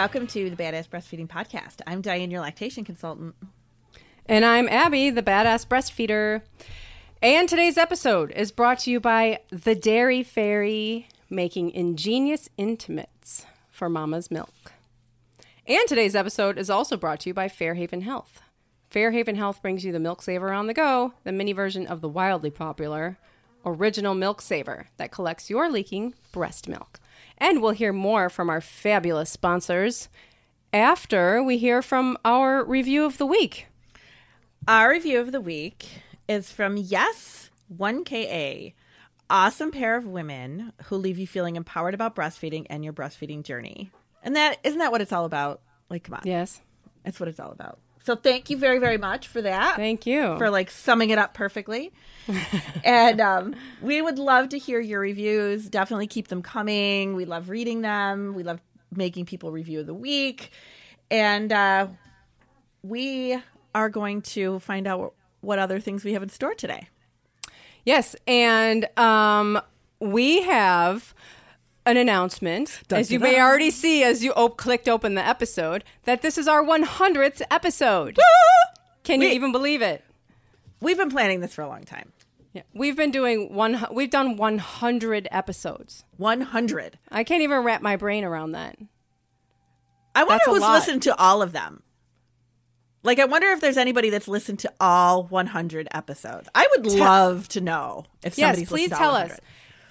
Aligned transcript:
welcome 0.00 0.26
to 0.26 0.48
the 0.48 0.56
Badass 0.56 0.88
Breastfeeding 0.88 1.28
Podcast. 1.28 1.82
I'm 1.86 2.00
Diane, 2.00 2.30
your 2.30 2.40
lactation 2.40 2.84
consultant. 2.84 3.34
And 4.24 4.46
I'm 4.46 4.66
Abby, 4.66 5.10
the 5.10 5.22
badass 5.22 5.66
breastfeeder. 5.66 6.40
And 7.20 7.46
today's 7.46 7.76
episode 7.76 8.32
is 8.32 8.50
brought 8.50 8.78
to 8.78 8.90
you 8.90 8.98
by 8.98 9.40
The 9.50 9.74
Dairy 9.74 10.22
Fairy, 10.22 11.06
making 11.28 11.72
ingenious 11.72 12.48
intimates 12.56 13.44
for 13.70 13.90
mama's 13.90 14.30
milk. 14.30 14.72
And 15.66 15.86
today's 15.86 16.16
episode 16.16 16.56
is 16.56 16.70
also 16.70 16.96
brought 16.96 17.20
to 17.20 17.28
you 17.28 17.34
by 17.34 17.48
Fairhaven 17.48 18.00
Health. 18.00 18.40
Fairhaven 18.88 19.36
Health 19.36 19.60
brings 19.60 19.84
you 19.84 19.92
the 19.92 20.00
Milk 20.00 20.22
Saver 20.22 20.50
on 20.50 20.66
the 20.66 20.72
go, 20.72 21.12
the 21.24 21.32
mini 21.32 21.52
version 21.52 21.86
of 21.86 22.00
the 22.00 22.08
wildly 22.08 22.50
popular 22.50 23.18
original 23.66 24.14
Milk 24.14 24.40
Saver 24.40 24.86
that 24.96 25.12
collects 25.12 25.50
your 25.50 25.70
leaking 25.70 26.14
breast 26.32 26.68
milk. 26.68 26.99
And 27.40 27.62
we'll 27.62 27.72
hear 27.72 27.92
more 27.92 28.28
from 28.28 28.50
our 28.50 28.60
fabulous 28.60 29.30
sponsors 29.30 30.08
after 30.72 31.42
we 31.42 31.58
hear 31.58 31.82
from 31.82 32.18
our 32.24 32.64
review 32.64 33.04
of 33.04 33.18
the 33.18 33.26
week. 33.26 33.66
Our 34.68 34.90
review 34.90 35.20
of 35.20 35.32
the 35.32 35.40
week 35.40 35.86
is 36.28 36.52
from 36.52 36.76
Yes 36.76 37.50
1KA. 37.74 38.74
Awesome 39.30 39.70
pair 39.70 39.96
of 39.96 40.06
women 40.06 40.72
who 40.84 40.96
leave 40.96 41.18
you 41.18 41.26
feeling 41.26 41.56
empowered 41.56 41.94
about 41.94 42.14
breastfeeding 42.14 42.66
and 42.68 42.84
your 42.84 42.92
breastfeeding 42.92 43.42
journey. 43.42 43.90
And 44.22 44.36
that 44.36 44.58
isn't 44.62 44.78
that 44.78 44.92
what 44.92 45.00
it's 45.00 45.12
all 45.12 45.24
about? 45.24 45.60
Like, 45.88 46.04
come 46.04 46.14
on. 46.14 46.22
Yes. 46.24 46.60
That's 47.04 47.18
what 47.18 47.28
it's 47.28 47.40
all 47.40 47.52
about. 47.52 47.78
So 48.04 48.16
thank 48.16 48.50
you 48.50 48.56
very, 48.56 48.78
very 48.78 48.98
much 48.98 49.28
for 49.28 49.42
that. 49.42 49.76
Thank 49.76 50.06
you. 50.06 50.36
For 50.38 50.50
like 50.50 50.70
summing 50.70 51.10
it 51.10 51.18
up 51.18 51.34
perfectly. 51.34 51.92
and 52.84 53.20
um, 53.20 53.54
we 53.82 54.00
would 54.00 54.18
love 54.18 54.48
to 54.50 54.58
hear 54.58 54.80
your 54.80 55.00
reviews. 55.00 55.68
Definitely 55.68 56.06
keep 56.06 56.28
them 56.28 56.42
coming. 56.42 57.14
We 57.14 57.24
love 57.24 57.48
reading 57.48 57.82
them. 57.82 58.34
We 58.34 58.42
love 58.42 58.60
making 58.94 59.26
people 59.26 59.52
review 59.52 59.80
of 59.80 59.86
the 59.86 59.94
week. 59.94 60.50
And 61.10 61.52
uh, 61.52 61.88
we 62.82 63.38
are 63.74 63.88
going 63.88 64.22
to 64.22 64.58
find 64.60 64.86
out 64.86 65.14
what 65.40 65.58
other 65.58 65.80
things 65.80 66.04
we 66.04 66.12
have 66.12 66.22
in 66.22 66.28
store 66.28 66.54
today. 66.54 66.88
Yes, 67.84 68.14
and 68.26 68.86
um, 68.98 69.60
we 70.00 70.42
have 70.42 71.14
an 71.90 71.96
announcement, 71.96 72.80
Dun, 72.88 73.00
as 73.00 73.10
you 73.12 73.18
may 73.18 73.40
already 73.40 73.70
see 73.70 74.02
as 74.02 74.22
you 74.24 74.32
op- 74.32 74.56
clicked 74.56 74.88
open 74.88 75.14
the 75.14 75.26
episode, 75.26 75.84
that 76.04 76.22
this 76.22 76.38
is 76.38 76.48
our 76.48 76.62
100th 76.64 77.42
episode. 77.50 78.18
Can 79.04 79.20
you 79.20 79.28
even 79.28 79.52
believe 79.52 79.82
it? 79.82 80.04
We've 80.80 80.96
been 80.96 81.10
planning 81.10 81.40
this 81.40 81.54
for 81.54 81.62
a 81.62 81.68
long 81.68 81.84
time. 81.84 82.12
Yeah. 82.52 82.62
We've 82.74 82.96
been 82.96 83.10
doing 83.10 83.54
one. 83.54 83.84
We've 83.92 84.10
done 84.10 84.36
100 84.36 85.28
episodes. 85.30 86.04
100. 86.16 86.98
I 87.10 87.22
can't 87.22 87.42
even 87.42 87.60
wrap 87.62 87.80
my 87.82 87.96
brain 87.96 88.24
around 88.24 88.52
that. 88.52 88.76
I 90.14 90.24
wonder 90.24 90.34
That's 90.38 90.46
a 90.48 90.50
who's 90.50 90.60
lot. 90.62 90.72
listened 90.74 91.02
to 91.04 91.16
all 91.16 91.42
of 91.42 91.52
them. 91.52 91.82
Like, 93.02 93.18
I 93.18 93.24
wonder 93.24 93.46
if 93.48 93.60
there's 93.60 93.76
anybody 93.78 94.10
that's 94.10 94.28
listened 94.28 94.58
to 94.60 94.72
all 94.80 95.24
100 95.24 95.88
episodes. 95.92 96.48
I 96.54 96.66
would 96.76 96.86
love 96.86 97.48
to 97.50 97.60
know 97.60 98.04
if 98.24 98.36
Yes, 98.36 98.48
somebody's 98.56 98.68
please 98.68 98.90
listened 98.90 98.98
to 98.98 99.04
all 99.04 99.12
tell 99.12 99.20
100. 99.28 99.40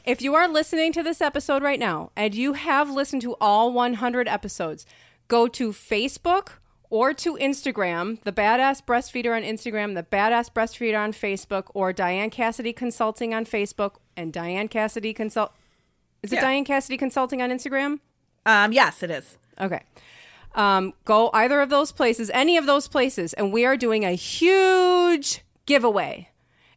If 0.06 0.22
you 0.22 0.34
are 0.36 0.48
listening 0.48 0.94
to 0.94 1.04
this 1.04 1.22
episode 1.22 1.62
right 1.62 1.80
now 1.80 2.12
and 2.16 2.34
you 2.34 2.54
have 2.54 2.90
listened 2.90 3.22
to 3.24 3.36
all 3.42 3.72
100 3.72 4.28
episodes, 4.28 4.86
go 5.28 5.48
to 5.50 5.72
Facebook 5.72 6.50
or 6.90 7.14
to 7.14 7.36
Instagram, 7.38 8.22
the 8.24 8.32
Badass 8.32 8.84
Breastfeeder 8.84 9.36
on 9.36 9.44
Instagram, 9.44 9.94
the 9.96 10.04
Badass 10.04 10.52
Breastfeeder 10.52 11.00
on 11.00 11.14
Facebook, 11.14 11.66
or 11.74 11.94
Diane 11.94 12.30
Cassidy 12.32 12.74
Consulting 12.74 13.34
on 13.34 13.46
Facebook 13.46 13.96
and 14.18 14.34
Diane 14.34 14.68
Cassidy 14.68 15.14
Consult. 15.14 15.52
Is 16.24 16.32
it 16.34 16.38
Yeah. 16.38 16.42
Diane 16.42 16.66
Cassidy 16.66 16.98
Consulting 16.98 17.42
on 17.42 17.50
Instagram? 17.52 18.00
Um, 18.46 18.72
yes, 18.72 19.04
it 19.04 19.12
is. 19.12 19.38
Okay. 19.62 19.84
Um, 20.56 20.94
go 21.06 21.30
either 21.34 21.62
of 21.62 21.70
those 21.70 21.92
places, 21.92 22.32
any 22.34 22.58
of 22.58 22.66
those 22.66 22.88
places, 22.88 23.34
and 23.34 23.54
we 23.54 23.66
are 23.66 23.78
doing 23.78 24.04
a 24.04 24.14
huge 24.14 25.44
giveaway. 25.68 26.30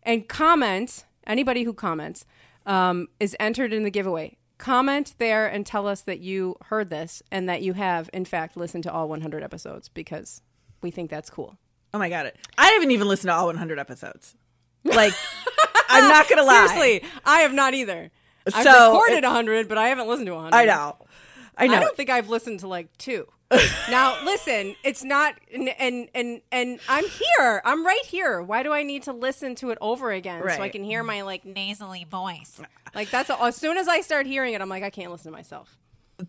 And 0.03 0.29
comment, 0.29 1.05
anybody 1.27 1.63
who 1.63 1.73
comments 1.73 2.27
um, 2.67 3.09
is 3.21 3.37
entered 3.41 3.73
in 3.73 3.83
the 3.83 3.91
giveaway. 3.91 4.37
Comment 4.59 5.13
there 5.19 5.47
and 5.47 5.67
tell 5.67 5.89
us 5.89 6.03
that 6.03 6.21
you 6.21 6.57
heard 6.67 6.89
this 6.91 7.23
and 7.33 7.49
that 7.49 7.63
you 7.63 7.73
have, 7.73 8.09
in 8.13 8.25
fact, 8.25 8.57
listened 8.57 8.85
to 8.85 8.93
all 8.93 9.09
100 9.09 9.43
episodes 9.43 9.89
because 9.89 10.41
we 10.83 10.91
think 10.91 11.11
that's 11.11 11.31
cool. 11.31 11.59
Oh 11.95 11.99
my 11.99 12.09
god, 12.09 12.27
it. 12.27 12.37
I 12.57 12.69
haven't 12.69 12.91
even 12.93 13.09
listened 13.09 13.29
to 13.29 13.35
all 13.35 13.47
100 13.47 13.79
episodes. 13.79 14.37
Like, 14.85 15.13
I'm 15.89 16.09
not 16.09 16.29
gonna 16.29 16.43
lie. 16.45 16.67
Seriously, 16.69 17.09
I 17.25 17.41
have 17.41 17.53
not 17.53 17.75
either. 17.75 18.11
I've 18.53 18.65
recorded 18.65 19.25
100, 19.25 19.69
but 19.69 19.79
I 19.79 19.89
haven't 19.89 20.09
listened 20.09 20.27
to 20.27 20.35
100. 20.35 20.57
I 20.57 20.65
know. 20.65 20.97
I 21.57 21.67
know. 21.67 21.75
I 21.75 21.81
don't 21.81 21.97
think 21.97 22.11
I've 22.11 22.29
listened 22.29 22.61
to 22.61 22.69
like 22.69 22.97
two. 22.99 23.27
now 23.91 24.17
listen, 24.25 24.75
it's 24.83 25.05
not 25.05 25.35
and, 25.53 25.69
and 25.79 26.09
and 26.15 26.41
and 26.51 26.81
I'm 26.89 27.05
here. 27.05 27.61
I'm 27.65 27.85
right 27.85 28.05
here. 28.07 28.41
Why 28.43 28.63
do 28.63 28.73
I 28.73 28.83
need 28.83 29.03
to 29.05 29.13
listen 29.13 29.55
to 29.57 29.71
it 29.71 29.79
over 29.81 30.11
again 30.11 30.43
so 30.43 30.63
I 30.63 30.71
can 30.71 30.85
hear 30.85 31.03
my 31.03 31.23
like 31.23 31.45
nasally 31.45 32.05
voice? 32.05 32.61
Like 32.95 33.11
that's 33.11 33.31
as 33.31 33.57
soon 33.57 33.79
as 33.79 33.89
I 33.89 34.03
start 34.03 34.27
hearing 34.27 34.53
it, 34.53 34.61
I'm 34.61 34.69
like 34.69 34.83
I 34.83 34.91
can't 34.91 35.11
listen 35.11 35.33
to 35.33 35.37
myself. 35.37 35.79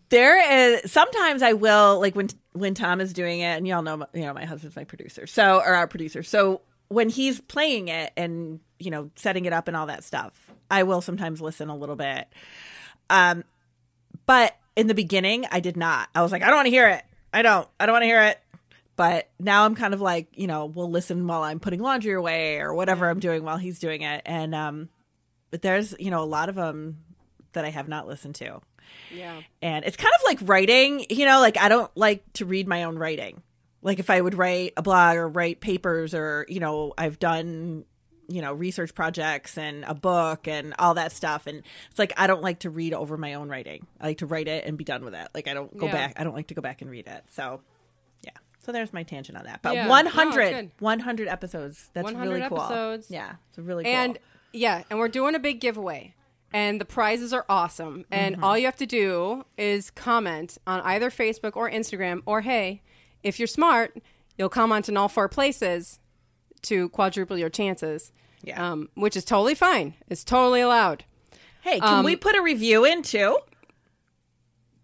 there 0.07 0.77
is 0.79 0.89
sometimes 0.89 1.41
I 1.41 1.51
will 1.51 1.99
like 1.99 2.15
when 2.15 2.29
when 2.53 2.73
Tom 2.73 3.01
is 3.01 3.11
doing 3.11 3.41
it, 3.41 3.57
and 3.57 3.67
y'all 3.67 3.81
know 3.81 4.05
you 4.13 4.21
know 4.21 4.33
my 4.33 4.45
husband's 4.45 4.77
my 4.77 4.85
producer, 4.85 5.27
so 5.27 5.57
or 5.57 5.73
our 5.75 5.87
producer. 5.87 6.23
So 6.23 6.61
when 6.87 7.09
he's 7.09 7.41
playing 7.41 7.89
it 7.89 8.13
and 8.15 8.61
you 8.79 8.91
know 8.91 9.09
setting 9.15 9.43
it 9.43 9.51
up 9.51 9.67
and 9.67 9.75
all 9.75 9.87
that 9.87 10.05
stuff, 10.05 10.33
I 10.71 10.83
will 10.83 11.01
sometimes 11.01 11.41
listen 11.41 11.67
a 11.67 11.75
little 11.75 11.97
bit. 11.97 12.29
Um, 13.09 13.43
but 14.25 14.55
in 14.75 14.87
the 14.87 14.93
beginning, 14.95 15.45
I 15.51 15.59
did 15.59 15.77
not. 15.77 16.09
I 16.15 16.21
was 16.21 16.31
like, 16.31 16.41
I 16.43 16.47
don't 16.47 16.55
want 16.55 16.65
to 16.67 16.71
hear 16.71 16.89
it. 16.89 17.03
I 17.33 17.41
don't. 17.41 17.67
I 17.79 17.85
don't 17.85 17.93
want 17.93 18.03
to 18.03 18.07
hear 18.07 18.21
it. 18.23 18.39
But 18.95 19.29
now 19.39 19.65
I'm 19.65 19.73
kind 19.75 19.93
of 19.93 20.01
like, 20.01 20.27
you 20.33 20.45
know, 20.47 20.65
we'll 20.65 20.89
listen 20.91 21.25
while 21.25 21.41
I'm 21.41 21.59
putting 21.59 21.79
laundry 21.81 22.13
away 22.13 22.57
or 22.59 22.73
whatever 22.75 23.09
I'm 23.09 23.19
doing 23.19 23.43
while 23.43 23.57
he's 23.57 23.79
doing 23.79 24.03
it. 24.03 24.21
And 24.25 24.53
um, 24.53 24.89
but 25.49 25.61
there's 25.63 25.95
you 25.99 26.11
know 26.11 26.21
a 26.21 26.25
lot 26.25 26.49
of 26.49 26.55
them 26.55 26.99
that 27.53 27.65
I 27.65 27.69
have 27.69 27.87
not 27.87 28.07
listened 28.07 28.35
to 28.35 28.61
Yeah. 29.11 29.39
and 29.61 29.85
it's 29.85 29.95
kind 29.97 30.11
of 30.15 30.21
like 30.25 30.39
writing 30.49 31.05
you 31.11 31.25
know 31.25 31.39
like 31.39 31.55
i 31.57 31.69
don't 31.69 31.89
like 31.95 32.23
to 32.33 32.45
read 32.45 32.67
my 32.67 32.83
own 32.85 32.97
writing 32.97 33.43
like 33.83 33.99
if 33.99 34.09
i 34.09 34.19
would 34.19 34.33
write 34.33 34.73
a 34.75 34.81
blog 34.81 35.17
or 35.17 35.27
write 35.29 35.59
papers 35.61 36.15
or 36.15 36.47
you 36.49 36.59
know 36.59 36.93
i've 36.97 37.19
done 37.19 37.85
you 38.27 38.41
know 38.41 38.53
research 38.53 38.93
projects 38.95 39.57
and 39.57 39.83
a 39.85 39.93
book 39.93 40.47
and 40.47 40.73
all 40.79 40.93
that 40.93 41.11
stuff 41.11 41.45
and 41.47 41.63
it's 41.89 41.99
like 41.99 42.13
i 42.17 42.25
don't 42.27 42.41
like 42.41 42.59
to 42.59 42.69
read 42.69 42.93
over 42.93 43.17
my 43.17 43.33
own 43.33 43.49
writing 43.49 43.85
i 43.99 44.07
like 44.07 44.19
to 44.19 44.25
write 44.25 44.47
it 44.47 44.65
and 44.65 44.77
be 44.77 44.83
done 44.83 45.03
with 45.03 45.13
it 45.13 45.27
like 45.35 45.47
i 45.47 45.53
don't 45.53 45.75
go 45.77 45.87
Yeah. 45.87 45.91
back 45.91 46.13
i 46.17 46.23
don't 46.23 46.33
like 46.35 46.47
to 46.47 46.53
go 46.53 46.61
back 46.61 46.81
and 46.81 46.89
read 46.89 47.07
it 47.07 47.23
so 47.31 47.59
yeah 48.23 48.31
so 48.65 48.71
there's 48.71 48.93
my 48.93 49.03
tangent 49.03 49.37
on 49.37 49.45
that 49.45 49.61
but 49.61 49.73
Yeah. 49.75 49.87
100 49.89 50.41
it's 50.41 50.55
good. 50.55 50.71
100 50.79 51.27
episodes 51.27 51.89
that's 51.93 52.05
100 52.05 52.29
really 52.33 52.47
cool 52.47 52.61
episodes. 52.61 53.07
yeah 53.09 53.33
it's 53.49 53.57
really 53.59 53.83
cool 53.83 53.93
And 53.93 54.17
yeah, 54.55 54.83
and 54.89 54.99
we're 54.99 55.07
doing 55.07 55.33
a 55.33 55.39
big 55.39 55.59
giveaway. 55.59 56.13
And 56.53 56.79
the 56.79 56.85
prizes 56.85 57.33
are 57.33 57.43
awesome. 57.49 58.05
And 58.11 58.35
mm-hmm. 58.35 58.43
all 58.43 58.55
you 58.55 58.65
have 58.65 58.75
to 58.75 58.85
do 58.85 59.43
is 59.57 59.89
comment 59.89 60.59
on 60.67 60.81
either 60.81 61.09
Facebook 61.09 61.55
or 61.55 61.67
Instagram, 61.71 62.21
or 62.27 62.41
hey, 62.41 62.83
if 63.23 63.39
you're 63.39 63.47
smart, 63.47 63.97
you'll 64.37 64.49
comment 64.49 64.87
in 64.89 64.95
all 64.95 65.09
four 65.09 65.27
places 65.27 65.99
to 66.63 66.89
quadruple 66.89 67.37
your 67.37 67.49
chances. 67.49 68.11
Yeah. 68.43 68.71
Um, 68.71 68.89
which 68.95 69.15
is 69.15 69.23
totally 69.23 69.55
fine. 69.55 69.93
It's 70.09 70.23
totally 70.23 70.59
allowed. 70.61 71.05
Hey, 71.61 71.79
can 71.79 71.99
Um, 71.99 72.05
we 72.05 72.17
put 72.17 72.35
a 72.35 72.41
review 72.41 72.83
in 72.83 73.01
too? 73.03 73.37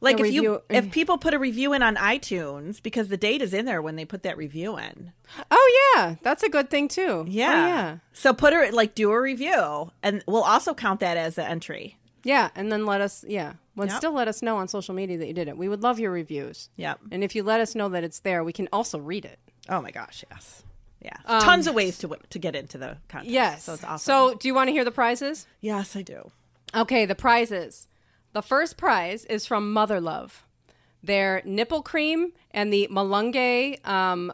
Like 0.02 0.20
if 0.22 0.32
you 0.32 0.62
if 0.70 0.92
people 0.92 1.18
put 1.18 1.34
a 1.34 1.40
review 1.40 1.74
in 1.74 1.84
on 1.84 1.98
iTunes 1.98 2.82
because 2.82 3.10
the 3.10 3.18
date 3.18 3.42
is 3.42 3.54
in 3.54 3.66
there 3.66 3.82
when 3.82 3.98
they 3.98 4.06
put 4.06 4.24
that 4.24 4.38
review 4.38 4.78
in. 4.78 5.12
Oh 5.52 5.94
yeah, 5.98 6.16
that's 6.24 6.42
a 6.42 6.48
good 6.50 6.70
thing 6.70 6.88
too. 6.88 7.26
Yeah. 7.28 7.50
Oh, 7.52 7.68
yeah. 7.68 7.98
So 8.14 8.34
put 8.34 8.54
her 8.54 8.72
like 8.72 8.96
do 8.96 9.12
a 9.12 9.20
review 9.20 9.92
and 10.02 10.24
we'll 10.26 10.44
also 10.44 10.74
count 10.74 11.02
that 11.02 11.18
as 11.18 11.38
an 11.38 11.48
entry. 11.48 11.98
Yeah, 12.24 12.50
and 12.56 12.72
then 12.72 12.86
let 12.86 13.02
us 13.02 13.26
yeah. 13.28 13.54
Well, 13.76 13.88
Yep. 13.90 13.98
still 13.98 14.14
let 14.14 14.30
us 14.30 14.42
know 14.42 14.56
on 14.58 14.70
social 14.70 14.96
media 14.96 15.18
that 15.18 15.28
you 15.28 15.34
did 15.34 15.50
it. 15.50 15.58
We 15.58 15.68
would 15.68 15.84
love 15.84 16.00
your 16.00 16.12
reviews. 16.12 16.70
Yep. 16.78 17.00
And 17.12 17.22
if 17.24 17.36
you 17.36 17.44
let 17.44 17.60
us 17.60 17.76
know 17.76 17.90
that 17.90 18.04
it's 18.06 18.20
there, 18.22 18.42
we 18.44 18.54
can 18.54 18.70
also 18.72 19.00
read 19.00 19.26
it. 19.26 19.40
Oh 19.68 19.82
my 19.82 19.92
gosh, 19.92 20.24
yes. 20.32 20.64
Yeah. 21.02 21.18
Tons 21.40 21.68
of 21.68 21.76
ways 21.76 21.98
to 22.00 22.18
to 22.30 22.40
get 22.40 22.56
into 22.56 22.78
the 22.78 22.98
contest. 23.08 23.28
Um, 23.30 23.34
Yes. 23.34 23.64
So 23.64 23.74
it's 23.74 23.84
awesome. 23.84 24.00
So, 24.00 24.34
do 24.36 24.48
you 24.48 24.54
want 24.54 24.68
to 24.68 24.72
hear 24.74 24.84
the 24.86 24.92
prizes? 24.92 25.48
yes, 25.62 25.96
I 25.96 26.02
do. 26.02 26.32
Okay, 26.76 27.06
the 27.06 27.16
prizes. 27.16 27.88
The 28.34 28.42
first 28.42 28.78
prize 28.78 29.26
is 29.26 29.46
from 29.48 29.72
Mother 29.74 30.00
Love. 30.00 30.46
Their 31.02 31.42
nipple 31.46 31.82
cream 31.82 32.34
and 32.52 32.72
the 32.72 32.88
Malunge 32.92 33.84
um, 33.88 34.32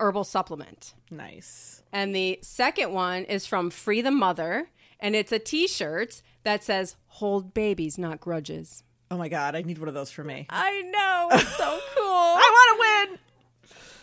herbal 0.00 0.24
supplement. 0.24 0.94
Nice. 1.10 1.82
And 1.92 2.14
the 2.14 2.38
second 2.42 2.92
one 2.92 3.24
is 3.24 3.46
from 3.46 3.70
Free 3.70 4.00
the 4.00 4.10
Mother, 4.10 4.70
and 5.00 5.14
it's 5.14 5.32
a 5.32 5.38
T-shirt 5.38 6.22
that 6.44 6.62
says 6.64 6.96
"Hold 7.06 7.52
babies, 7.54 7.98
not 7.98 8.20
grudges." 8.20 8.82
Oh 9.10 9.18
my 9.18 9.28
god, 9.28 9.54
I 9.54 9.62
need 9.62 9.78
one 9.78 9.88
of 9.88 9.94
those 9.94 10.10
for 10.10 10.24
me. 10.24 10.46
I 10.48 10.82
know, 10.82 11.28
it's 11.32 11.56
so 11.56 11.80
cool. 11.94 12.04
I 12.04 12.50
want 12.56 13.08
to 13.08 13.10
win. 13.12 13.18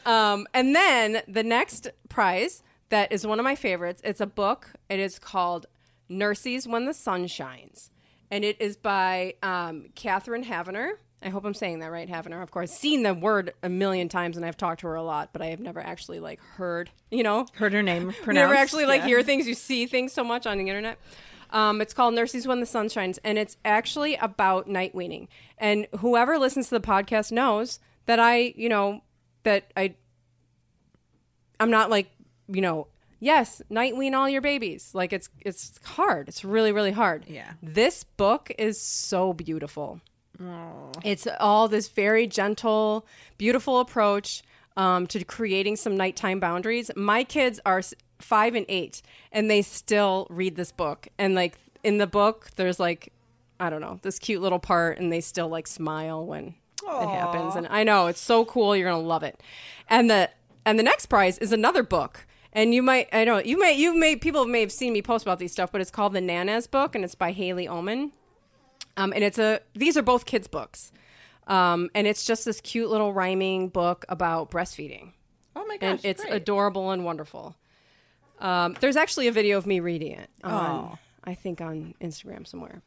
Um, 0.06 0.48
and 0.53 0.75
then 0.75 1.21
the 1.27 1.44
next 1.44 1.89
prize 2.09 2.63
that 2.89 3.12
is 3.12 3.25
one 3.25 3.39
of 3.39 3.44
my 3.44 3.56
favorites. 3.56 4.01
It's 4.03 4.21
a 4.21 4.25
book. 4.25 4.69
It 4.89 5.00
is 5.00 5.19
called 5.19 5.65
Nursies 6.09 6.68
When 6.68 6.86
the 6.86 6.94
Sun 6.94 7.27
Shines, 7.27 7.89
and 8.30 8.44
it 8.44 8.59
is 8.59 8.75
by 8.77 9.36
um, 9.44 9.89
Katherine 9.95 10.44
Havener. 10.44 10.94
I 11.24 11.30
hope 11.30 11.45
I'm 11.45 11.53
saying 11.53 11.80
that 11.80 11.92
right, 11.92 12.09
haven't? 12.09 12.33
Of 12.33 12.50
course, 12.50 12.71
seen 12.71 13.03
the 13.03 13.13
word 13.13 13.53
a 13.62 13.69
million 13.69 14.09
times 14.09 14.38
and 14.38 14.45
I've 14.45 14.57
talked 14.57 14.81
to 14.81 14.88
her 14.88 14.95
a 14.95 15.03
lot, 15.03 15.30
but 15.33 15.42
I 15.44 15.48
have 15.48 15.59
never 15.59 15.80
actually 15.80 16.19
like 16.19 16.39
heard, 16.56 16.89
you 17.12 17.21
know, 17.21 17.45
Heard 17.54 17.74
her 17.74 17.83
name 17.83 18.12
pronounced. 18.24 18.33
never 18.33 18.56
actually 18.56 18.88
like 18.88 19.01
Yeah. 19.01 19.07
hear 19.07 19.24
things. 19.24 19.47
You 19.47 19.54
see 19.54 19.86
things 19.86 20.13
so 20.13 20.24
much 20.24 20.47
on 20.47 20.57
the 20.57 20.68
internet. 20.68 20.97
Um, 21.51 21.80
it's 21.80 21.94
called 21.94 22.15
Nursies 22.15 22.47
When 22.47 22.59
the 22.59 22.65
Sun 22.65 22.89
Shines, 22.89 23.19
and 23.24 23.38
it's 23.38 23.56
actually 23.63 24.15
about 24.15 24.68
night 24.68 24.95
weaning. 24.95 25.27
And 25.59 25.86
whoever 26.00 26.39
listens 26.39 26.69
to 26.69 26.80
the 26.80 26.86
podcast 26.88 27.31
knows 27.31 27.80
that 28.07 28.19
I, 28.19 28.54
you 28.56 28.68
know, 28.69 29.04
that 29.43 29.71
I, 29.75 29.95
I'm 31.59 31.71
not 31.71 31.89
like, 31.89 32.09
you 32.47 32.61
know, 32.61 32.88
yes, 33.19 33.61
night 33.69 33.95
wean 33.95 34.13
all 34.13 34.27
your 34.27 34.41
babies. 34.41 34.91
Like 34.93 35.13
it's 35.13 35.29
it's 35.39 35.79
hard. 35.83 36.27
It's 36.27 36.43
really 36.43 36.71
really 36.71 36.91
hard. 36.91 37.25
Yeah. 37.27 37.53
This 37.63 38.03
book 38.03 38.51
is 38.57 38.79
so 38.79 39.33
beautiful. 39.33 40.01
It's 41.03 41.27
all 41.39 41.67
this 41.67 41.88
very 41.89 42.25
gentle, 42.25 43.05
beautiful 43.38 43.79
approach 43.79 44.41
um, 44.75 45.05
to 45.07 45.23
creating 45.23 45.75
some 45.75 45.95
nighttime 45.95 46.39
boundaries. 46.39 46.89
My 46.95 47.23
kids 47.23 47.59
are 47.65 47.81
five 48.19 48.55
and 48.55 48.65
eight, 48.67 49.01
and 49.31 49.51
they 49.51 49.61
still 49.61 50.27
read 50.29 50.55
this 50.55 50.71
book. 50.71 51.07
And 51.19 51.35
like 51.35 51.59
in 51.83 51.99
the 51.99 52.07
book, 52.07 52.49
there's 52.55 52.79
like, 52.79 53.13
I 53.59 53.69
don't 53.69 53.81
know, 53.81 53.99
this 54.01 54.17
cute 54.17 54.41
little 54.41 54.59
part, 54.59 54.97
and 54.97 55.11
they 55.11 55.21
still 55.21 55.47
like 55.47 55.67
smile 55.67 56.25
when 56.25 56.55
it 56.88 57.10
happens. 57.10 57.56
And 57.56 57.68
I 57.69 57.83
know 57.83 58.07
it's 58.07 58.22
so 58.22 58.45
cool. 58.45 58.75
You're 58.75 58.89
gonna 58.89 59.04
love 59.04 59.24
it. 59.24 59.39
And 59.89 60.10
the 60.10 60.30
and 60.66 60.78
the 60.80 60.83
next 60.83 61.07
prize 61.07 61.38
is 61.39 61.51
another 61.51 61.83
book. 61.83 62.25
And 62.54 62.74
you 62.74 62.83
might, 62.83 63.07
I 63.13 63.24
don't, 63.24 63.45
you 63.45 63.57
may, 63.57 63.72
you 63.74 63.95
may, 63.98 64.18
people 64.18 64.45
may 64.45 64.60
have 64.60 64.74
seen 64.74 64.92
me 64.92 65.01
post 65.01 65.24
about 65.25 65.39
these 65.39 65.54
stuff, 65.54 65.72
but 65.72 65.80
it's 65.80 65.89
called 65.89 66.12
the 66.12 66.19
Nanas 66.19 66.69
book, 66.69 66.95
and 66.95 67.04
it's 67.06 67.16
by 67.16 67.31
Haley 67.31 67.66
Oman. 67.66 68.12
Um, 68.98 69.13
and 69.13 69.24
it's 69.24 69.39
a 69.39 69.62
these 69.74 69.95
are 69.95 70.01
both 70.01 70.25
kids 70.25 70.50
books, 70.50 70.92
um, 71.48 71.89
and 71.95 72.07
it's 72.07 72.25
just 72.25 72.44
this 72.44 72.60
cute 72.60 72.89
little 72.89 73.13
rhyming 73.13 73.69
book 73.69 74.04
about 74.10 74.51
breastfeeding, 74.51 75.13
Oh 75.56 75.66
my 75.66 75.78
gosh. 75.78 75.89
and 75.92 76.00
it's 76.04 76.24
great. 76.24 76.33
adorable 76.33 76.92
and 76.92 77.06
wonderful. 77.06 77.56
Um, 78.39 78.75
there's 78.81 78.98
actually 78.98 79.28
a 79.28 79.31
video 79.31 79.57
of 79.57 79.66
me 79.66 79.80
reading 79.80 80.12
it 80.13 80.30
on, 80.44 80.54
Oh. 80.94 80.98
I 81.24 81.36
think, 81.36 81.62
on 81.62 81.94
Instagram 82.01 82.45
somewhere. 82.45 82.81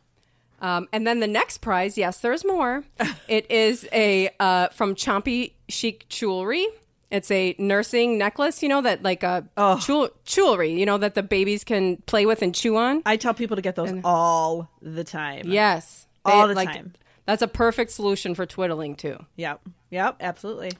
Um, 0.64 0.88
and 0.92 1.06
then 1.06 1.20
the 1.20 1.26
next 1.26 1.58
prize, 1.58 1.98
yes, 1.98 2.20
there's 2.20 2.42
more. 2.44 2.84
it 3.28 3.50
is 3.50 3.86
a 3.92 4.30
uh, 4.40 4.68
from 4.68 4.94
Chompy 4.94 5.52
Chic 5.68 6.08
Jewelry. 6.08 6.66
It's 7.10 7.30
a 7.30 7.54
nursing 7.58 8.16
necklace, 8.16 8.62
you 8.62 8.68
know, 8.70 8.80
that 8.80 9.02
like 9.02 9.22
a 9.22 9.46
Oh. 9.58 9.78
jewel- 9.78 10.08
jewelry, 10.24 10.72
you 10.72 10.86
know, 10.86 10.96
that 10.98 11.14
the 11.14 11.22
babies 11.22 11.62
can 11.64 11.98
play 12.06 12.24
with 12.24 12.40
and 12.40 12.54
chew 12.54 12.76
on. 12.76 13.02
I 13.04 13.16
tell 13.18 13.34
people 13.34 13.56
to 13.56 13.62
get 13.62 13.76
those 13.76 13.92
all 14.04 14.70
the 14.80 15.04
time. 15.04 15.42
Yes. 15.44 16.06
All 16.24 16.48
the 16.48 16.54
time. 16.54 16.94
That's 17.26 17.42
a 17.42 17.48
perfect 17.48 17.90
solution 17.90 18.34
for 18.34 18.46
twiddling 18.46 18.94
too. 18.96 19.18
Yep. 19.36 19.60
Yep. 19.90 20.16
Absolutely. 20.20 20.72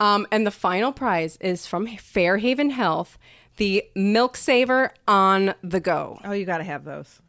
Um, 0.00 0.26
and 0.30 0.46
the 0.46 0.50
final 0.52 0.92
prize 0.92 1.36
is 1.40 1.66
from 1.66 1.86
Fairhaven 1.96 2.70
Health, 2.70 3.18
the 3.56 3.82
Milk 3.96 4.36
Saver 4.36 4.94
on 5.08 5.54
the 5.62 5.80
go. 5.80 6.20
Oh, 6.24 6.32
you 6.32 6.44
got 6.46 6.58
to 6.58 6.64
have 6.64 6.84
those. 6.84 7.20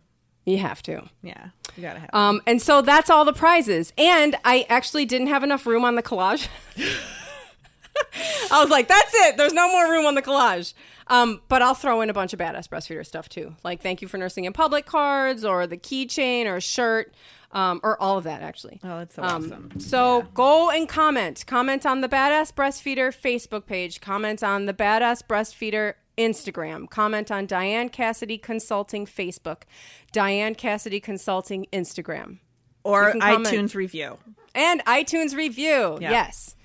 You 0.49 0.57
have 0.59 0.81
to. 0.83 1.03
Yeah. 1.21 1.49
You 1.75 1.83
got 1.83 1.93
to 1.93 1.99
have. 1.99 2.09
Um, 2.13 2.41
and 2.47 2.61
so 2.61 2.81
that's 2.81 3.09
all 3.09 3.23
the 3.25 3.33
prizes. 3.33 3.93
And 3.97 4.35
I 4.43 4.65
actually 4.69 5.05
didn't 5.05 5.27
have 5.27 5.43
enough 5.43 5.65
room 5.65 5.85
on 5.85 5.95
the 5.95 6.03
collage. 6.03 6.47
I 8.51 8.61
was 8.61 8.69
like, 8.69 8.87
that's 8.87 9.13
it. 9.13 9.37
There's 9.37 9.53
no 9.53 9.69
more 9.71 9.89
room 9.91 10.05
on 10.05 10.15
the 10.15 10.21
collage. 10.21 10.73
Um, 11.07 11.41
but 11.49 11.61
I'll 11.61 11.73
throw 11.75 12.01
in 12.01 12.09
a 12.09 12.13
bunch 12.13 12.33
of 12.33 12.39
badass 12.39 12.67
breastfeeder 12.67 13.05
stuff 13.05 13.29
too. 13.29 13.55
Like 13.63 13.81
thank 13.81 14.01
you 14.01 14.07
for 14.07 14.17
nursing 14.17 14.45
in 14.45 14.53
public 14.53 14.85
cards 14.85 15.43
or 15.43 15.65
the 15.67 15.77
keychain 15.77 16.45
or 16.45 16.57
a 16.57 16.61
shirt. 16.61 17.13
Um, 17.51 17.79
or 17.81 17.99
all 17.99 18.15
of 18.19 18.25
that 18.25 18.43
actually. 18.43 18.79
Oh, 18.83 18.99
that's 18.99 19.15
so 19.15 19.23
Um, 19.23 19.45
awesome. 19.45 19.79
So 19.79 20.21
go 20.35 20.69
and 20.69 20.87
comment. 20.87 21.43
Comment 21.47 21.83
on 21.83 22.01
the 22.01 22.07
Badass 22.09 22.53
Breastfeeder 22.53 23.11
Facebook 23.11 23.65
page. 23.65 24.01
Comment 24.01 24.43
on 24.43 24.67
the 24.67 24.73
Badass 24.73 25.23
Breastfeeder 25.27 25.95
Instagram. 26.19 26.89
Comment 26.89 27.31
on 27.31 27.45
Diane 27.45 27.89
Cassidy 27.89 28.37
Consulting 28.37 29.05
Facebook. 29.05 29.63
Diane 30.11 30.53
Cassidy 30.53 30.99
Consulting 30.99 31.65
Instagram. 31.71 32.39
Or 32.83 33.13
iTunes 33.13 33.73
review. 33.73 34.17
And 34.53 34.83
iTunes 34.85 35.35
review. 35.35 35.97
Yeah. 36.01 36.11
Yes. 36.11 36.55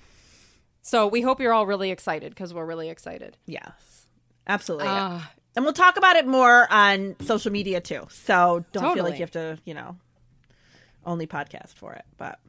So 0.81 1.07
we 1.07 1.21
hope 1.21 1.39
you're 1.39 1.53
all 1.53 1.65
really 1.65 1.89
excited 1.89 2.29
because 2.29 2.53
we're 2.53 2.65
really 2.65 2.89
excited. 2.89 3.37
Yes. 3.47 4.05
Absolutely. 4.47 4.87
Ah. 4.87 5.31
and 5.55 5.65
we'll 5.65 5.73
talk 5.73 5.97
about 5.97 6.15
it 6.17 6.27
more 6.27 6.71
on 6.71 7.15
social 7.21 7.51
media 7.51 7.81
too. 7.81 8.05
So 8.11 8.63
don't 8.71 8.93
feel 8.93 9.03
like 9.03 9.15
you 9.15 9.21
have 9.21 9.31
to, 9.31 9.57
you 9.65 9.73
know, 9.73 9.95
only 11.05 11.25
podcast 11.25 11.73
for 11.73 11.93
it. 11.93 12.05
But 12.17 12.39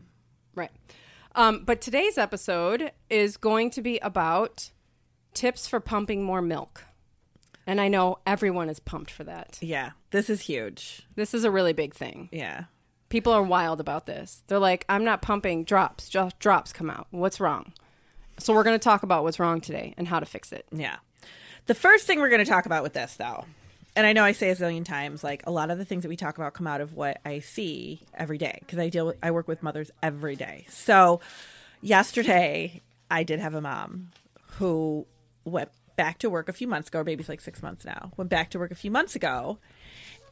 Right. 0.55 0.71
Um, 1.35 1.65
but 1.65 1.81
today's 1.81 2.19
episode 2.19 2.93
is 3.11 3.37
going 3.37 3.71
to 3.71 3.83
be 3.83 3.99
about 3.99 4.71
tips 5.35 5.69
for 5.69 5.81
pumping 5.81 6.25
more 6.25 6.41
milk. 6.43 6.86
And 7.67 7.81
I 7.81 7.89
know 7.89 8.19
everyone 8.27 8.69
is 8.69 8.79
pumped 8.79 9.11
for 9.11 9.25
that. 9.25 9.59
yeah, 9.61 9.91
this 10.13 10.31
is 10.31 10.43
huge. 10.43 11.07
This 11.17 11.35
is 11.35 11.45
a 11.45 11.51
really 11.51 11.73
big 11.73 11.95
thing. 11.95 12.29
Yeah. 12.31 12.65
People 13.09 13.33
are 13.33 13.43
wild 13.43 13.81
about 13.81 14.07
this. 14.07 14.43
They're 14.47 14.59
like, 14.59 14.85
I'm 14.89 15.05
not 15.05 15.23
pumping 15.23 15.65
drops, 15.65 16.09
just 16.09 16.39
drops 16.39 16.73
come 16.73 16.91
out. 16.91 17.07
What's 17.11 17.41
wrong? 17.41 17.73
So 18.39 18.53
we're 18.53 18.65
going 18.65 18.79
to 18.79 18.83
talk 18.83 19.03
about 19.03 19.23
what's 19.25 19.39
wrong 19.39 19.61
today 19.61 19.95
and 19.97 20.07
how 20.07 20.21
to 20.21 20.27
fix 20.27 20.53
it. 20.53 20.67
Yeah. 20.73 20.97
The 21.67 21.75
first 21.75 22.07
thing 22.07 22.21
we're 22.21 22.29
going 22.29 22.45
to 22.45 22.51
talk 22.51 22.67
about 22.67 22.83
with 22.83 22.93
this, 22.93 23.15
though, 23.17 23.45
and 23.97 24.07
I 24.07 24.13
know 24.13 24.23
I 24.23 24.33
say 24.33 24.51
a 24.51 24.57
zillion 24.57 24.85
times, 24.85 25.25
like 25.25 25.43
a 25.47 25.51
lot 25.51 25.71
of 25.71 25.79
the 25.79 25.85
things 25.85 26.03
that 26.03 26.09
we 26.09 26.17
talk 26.17 26.37
about 26.37 26.53
come 26.53 26.67
out 26.67 26.81
of 26.81 26.95
what 26.95 27.21
I 27.25 27.41
see 27.41 28.03
every 28.15 28.39
day 28.39 28.59
because 28.61 28.79
I 28.79 28.89
deal 28.91 29.07
with, 29.07 29.17
I 29.23 29.31
work 29.31 29.49
with 29.49 29.63
mothers 29.63 29.91
every 30.03 30.37
day. 30.37 30.67
So 30.69 31.21
yesterday, 31.81 32.83
I 33.11 33.23
did 33.23 33.41
have 33.41 33.55
a 33.55 33.61
mom 33.61 34.11
who 34.59 35.07
went 35.45 35.71
back 35.97 36.19
to 36.19 36.31
work 36.31 36.49
a 36.49 36.53
few 36.53 36.69
months 36.69 36.89
ago. 36.89 36.99
Her 36.99 37.05
baby's 37.05 37.29
like 37.29 37.41
six 37.41 37.63
months 37.63 37.85
now. 37.85 38.13
Went 38.17 38.31
back 38.31 38.51
to 38.51 38.59
work 38.59 38.71
a 38.71 38.77
few 38.77 38.91
months 38.91 39.17
ago. 39.17 39.59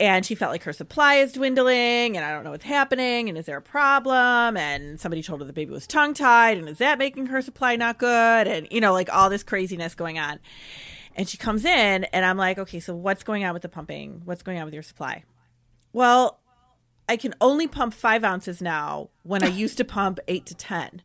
And 0.00 0.26
she 0.26 0.34
felt 0.34 0.50
like 0.50 0.64
her 0.64 0.72
supply 0.72 1.16
is 1.16 1.32
dwindling, 1.32 2.16
and 2.16 2.24
I 2.24 2.32
don't 2.32 2.42
know 2.42 2.50
what's 2.50 2.64
happening, 2.64 3.28
and 3.28 3.38
is 3.38 3.46
there 3.46 3.58
a 3.58 3.62
problem? 3.62 4.56
And 4.56 4.98
somebody 4.98 5.22
told 5.22 5.40
her 5.40 5.46
the 5.46 5.52
baby 5.52 5.70
was 5.70 5.86
tongue 5.86 6.14
tied, 6.14 6.58
and 6.58 6.68
is 6.68 6.78
that 6.78 6.98
making 6.98 7.26
her 7.26 7.40
supply 7.40 7.76
not 7.76 7.98
good? 7.98 8.48
And, 8.48 8.66
you 8.72 8.80
know, 8.80 8.92
like 8.92 9.08
all 9.12 9.30
this 9.30 9.44
craziness 9.44 9.94
going 9.94 10.18
on. 10.18 10.40
And 11.14 11.28
she 11.28 11.36
comes 11.38 11.64
in, 11.64 12.04
and 12.04 12.24
I'm 12.26 12.36
like, 12.36 12.58
okay, 12.58 12.80
so 12.80 12.92
what's 12.96 13.22
going 13.22 13.44
on 13.44 13.52
with 13.52 13.62
the 13.62 13.68
pumping? 13.68 14.22
What's 14.24 14.42
going 14.42 14.58
on 14.58 14.64
with 14.64 14.74
your 14.74 14.82
supply? 14.82 15.22
Well, 15.92 16.40
I 17.08 17.16
can 17.16 17.34
only 17.40 17.68
pump 17.68 17.94
five 17.94 18.24
ounces 18.24 18.60
now 18.60 19.10
when 19.22 19.44
I 19.44 19.48
used 19.48 19.76
to 19.76 19.84
pump 19.84 20.18
eight 20.26 20.44
to 20.46 20.56
10. 20.56 21.02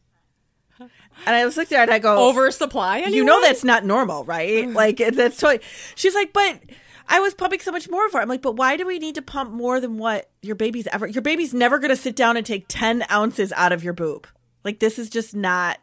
And 1.26 1.36
I 1.36 1.44
just 1.44 1.58
looked 1.58 1.72
at 1.72 1.78
her 1.78 1.84
and 1.84 1.92
I 1.92 2.00
go, 2.00 2.30
Oversupply? 2.30 3.00
you 3.00 3.24
know 3.24 3.42
that's 3.42 3.64
not 3.64 3.86
normal, 3.86 4.24
right? 4.24 4.66
Mm. 4.66 4.74
Like 4.76 4.98
that's 4.98 5.38
totally. 5.38 5.62
She's 5.96 6.16
like, 6.16 6.34
but 6.34 6.62
I 7.08 7.20
was 7.20 7.34
pumping 7.34 7.60
so 7.60 7.72
much 7.72 7.90
more 7.90 8.10
for. 8.10 8.20
it." 8.20 8.24
I'm 8.24 8.30
like, 8.30 8.42
but 8.42 8.56
why 8.56 8.78
do 8.78 8.86
we 8.86 9.00
need 9.00 9.16
to 9.16 9.22
pump 9.22 9.52
more 9.52 9.80
than 9.80 9.98
what 9.98 10.30
your 10.42 10.56
baby's 10.56 10.88
ever? 10.88 11.08
Your 11.08 11.22
baby's 11.22 11.54
never 11.54 11.80
going 11.80 11.90
to 11.90 11.96
sit 11.96 12.16
down 12.16 12.38
and 12.38 12.46
take 12.46 12.66
ten 12.68 13.04
ounces 13.12 13.52
out 13.54 13.72
of 13.72 13.84
your 13.84 13.94
boob. 13.94 14.28
Like 14.64 14.80
this 14.80 15.00
is 15.00 15.10
just 15.10 15.36
not. 15.36 15.80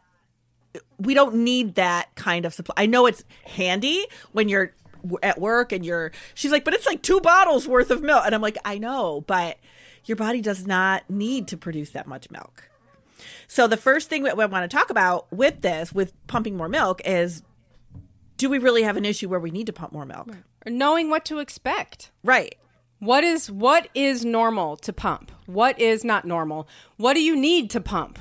We 0.99 1.13
don't 1.13 1.35
need 1.35 1.75
that 1.75 2.13
kind 2.15 2.45
of 2.45 2.53
supply. 2.53 2.75
I 2.77 2.85
know 2.85 3.05
it's 3.05 3.23
handy 3.45 4.05
when 4.31 4.49
you're 4.49 4.73
at 5.23 5.39
work 5.39 5.71
and 5.71 5.85
you're. 5.85 6.11
She's 6.33 6.51
like, 6.51 6.63
but 6.65 6.73
it's 6.73 6.85
like 6.85 7.01
two 7.01 7.19
bottles 7.21 7.67
worth 7.67 7.91
of 7.91 8.01
milk, 8.01 8.23
and 8.25 8.33
I'm 8.33 8.41
like, 8.41 8.57
I 8.65 8.77
know, 8.77 9.21
but 9.27 9.57
your 10.05 10.15
body 10.15 10.41
does 10.41 10.65
not 10.65 11.09
need 11.09 11.47
to 11.49 11.57
produce 11.57 11.91
that 11.91 12.07
much 12.07 12.31
milk. 12.31 12.69
So 13.47 13.67
the 13.67 13.77
first 13.77 14.09
thing 14.09 14.23
that 14.23 14.37
we 14.37 14.45
want 14.45 14.69
to 14.69 14.75
talk 14.75 14.89
about 14.89 15.31
with 15.31 15.61
this, 15.61 15.93
with 15.93 16.13
pumping 16.27 16.57
more 16.57 16.69
milk, 16.69 17.01
is 17.05 17.43
do 18.37 18.49
we 18.49 18.59
really 18.59 18.83
have 18.83 18.97
an 18.97 19.05
issue 19.05 19.29
where 19.29 19.39
we 19.39 19.51
need 19.51 19.67
to 19.67 19.73
pump 19.73 19.91
more 19.91 20.05
milk? 20.05 20.29
Or 20.65 20.71
knowing 20.71 21.09
what 21.09 21.25
to 21.25 21.39
expect. 21.39 22.11
Right. 22.23 22.55
What 22.99 23.23
is 23.23 23.51
what 23.51 23.89
is 23.93 24.25
normal 24.25 24.75
to 24.77 24.93
pump? 24.93 25.31
What 25.45 25.79
is 25.79 26.03
not 26.03 26.25
normal? 26.25 26.67
What 26.97 27.13
do 27.13 27.21
you 27.21 27.35
need 27.35 27.69
to 27.71 27.81
pump? 27.81 28.19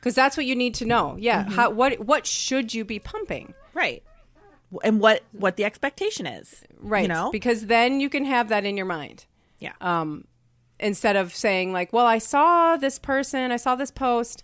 Because 0.00 0.14
that's 0.14 0.36
what 0.36 0.46
you 0.46 0.54
need 0.54 0.74
to 0.74 0.84
know. 0.84 1.16
Yeah. 1.18 1.42
Mm-hmm. 1.42 1.54
How, 1.54 1.70
what 1.70 1.98
what 2.00 2.26
should 2.26 2.72
you 2.72 2.84
be 2.84 2.98
pumping? 2.98 3.54
Right. 3.74 4.02
And 4.84 5.00
what 5.00 5.22
what 5.32 5.56
the 5.56 5.64
expectation 5.64 6.26
is. 6.26 6.62
Right. 6.78 7.02
You 7.02 7.08
know? 7.08 7.30
Because 7.32 7.66
then 7.66 8.00
you 8.00 8.08
can 8.08 8.24
have 8.24 8.48
that 8.50 8.64
in 8.64 8.76
your 8.76 8.86
mind. 8.86 9.26
yeah. 9.58 9.72
Um, 9.80 10.24
instead 10.80 11.16
of 11.16 11.34
saying 11.34 11.72
like, 11.72 11.92
"Well, 11.92 12.06
I 12.06 12.18
saw 12.18 12.76
this 12.76 12.98
person, 12.98 13.50
I 13.50 13.56
saw 13.56 13.74
this 13.74 13.90
post." 13.90 14.42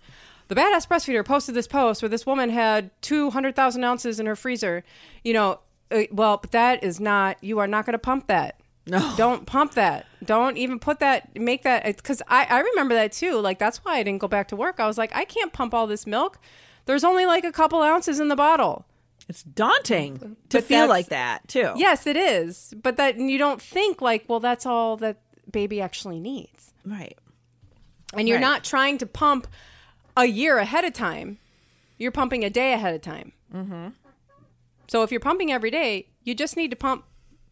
The 0.48 0.54
badass 0.54 0.86
breastfeeder 0.86 1.24
posted 1.24 1.54
this 1.54 1.66
post 1.66 2.02
where 2.02 2.08
this 2.08 2.26
woman 2.26 2.50
had 2.50 2.90
two 3.00 3.30
hundred 3.30 3.56
thousand 3.56 3.84
ounces 3.84 4.20
in 4.20 4.26
her 4.26 4.36
freezer. 4.36 4.84
You 5.24 5.32
know, 5.32 5.60
uh, 5.90 6.02
well, 6.10 6.38
but 6.38 6.50
that 6.52 6.82
is 6.84 7.00
not. 7.00 7.42
You 7.42 7.58
are 7.58 7.66
not 7.66 7.86
going 7.86 7.94
to 7.94 7.98
pump 7.98 8.26
that. 8.26 8.58
No. 8.84 9.14
don't 9.16 9.46
pump 9.46 9.74
that. 9.74 10.06
Don't 10.24 10.56
even 10.56 10.78
put 10.80 10.98
that. 10.98 11.38
Make 11.38 11.62
that 11.62 11.84
because 11.84 12.20
I 12.28 12.46
I 12.50 12.60
remember 12.60 12.94
that 12.94 13.12
too. 13.12 13.38
Like 13.38 13.58
that's 13.58 13.78
why 13.84 13.98
I 13.98 14.02
didn't 14.02 14.20
go 14.20 14.28
back 14.28 14.48
to 14.48 14.56
work. 14.56 14.80
I 14.80 14.86
was 14.86 14.98
like, 14.98 15.14
I 15.14 15.24
can't 15.24 15.52
pump 15.52 15.72
all 15.72 15.86
this 15.86 16.06
milk. 16.06 16.38
There's 16.86 17.04
only 17.04 17.24
like 17.24 17.44
a 17.44 17.52
couple 17.52 17.80
ounces 17.80 18.18
in 18.18 18.26
the 18.26 18.34
bottle. 18.36 18.84
it's 19.28 19.44
daunting 19.44 20.36
to 20.48 20.60
feel 20.60 20.88
like 20.88 21.08
that 21.10 21.46
too. 21.46 21.72
Yes, 21.76 22.06
it 22.08 22.16
is. 22.16 22.74
But 22.82 22.96
that 22.96 23.16
you 23.18 23.38
don't 23.38 23.62
think 23.62 24.02
like, 24.02 24.24
well, 24.28 24.40
that's 24.40 24.66
all 24.66 24.96
that 24.96 25.18
baby 25.52 25.80
actually 25.80 26.18
needs. 26.20 26.72
Right. 26.84 27.16
and 28.14 28.28
you're 28.28 28.36
Right. 28.38 28.42
not 28.42 28.64
trying 28.64 28.98
to 28.98 29.06
pump 29.06 29.46
a 30.16 30.26
year 30.26 30.58
ahead 30.58 30.84
of 30.84 30.92
time, 30.92 31.38
you're 31.98 32.10
pumping 32.12 32.44
a 32.44 32.50
day 32.50 32.72
ahead 32.74 32.94
of 32.94 33.00
time. 33.00 33.32
Mm-hmm. 33.54 33.88
So 34.88 35.02
if 35.02 35.10
you're 35.10 35.20
pumping 35.20 35.50
every 35.52 35.70
day, 35.70 36.08
you 36.24 36.34
just 36.34 36.56
need 36.56 36.70
to 36.70 36.76
pump 36.76 37.04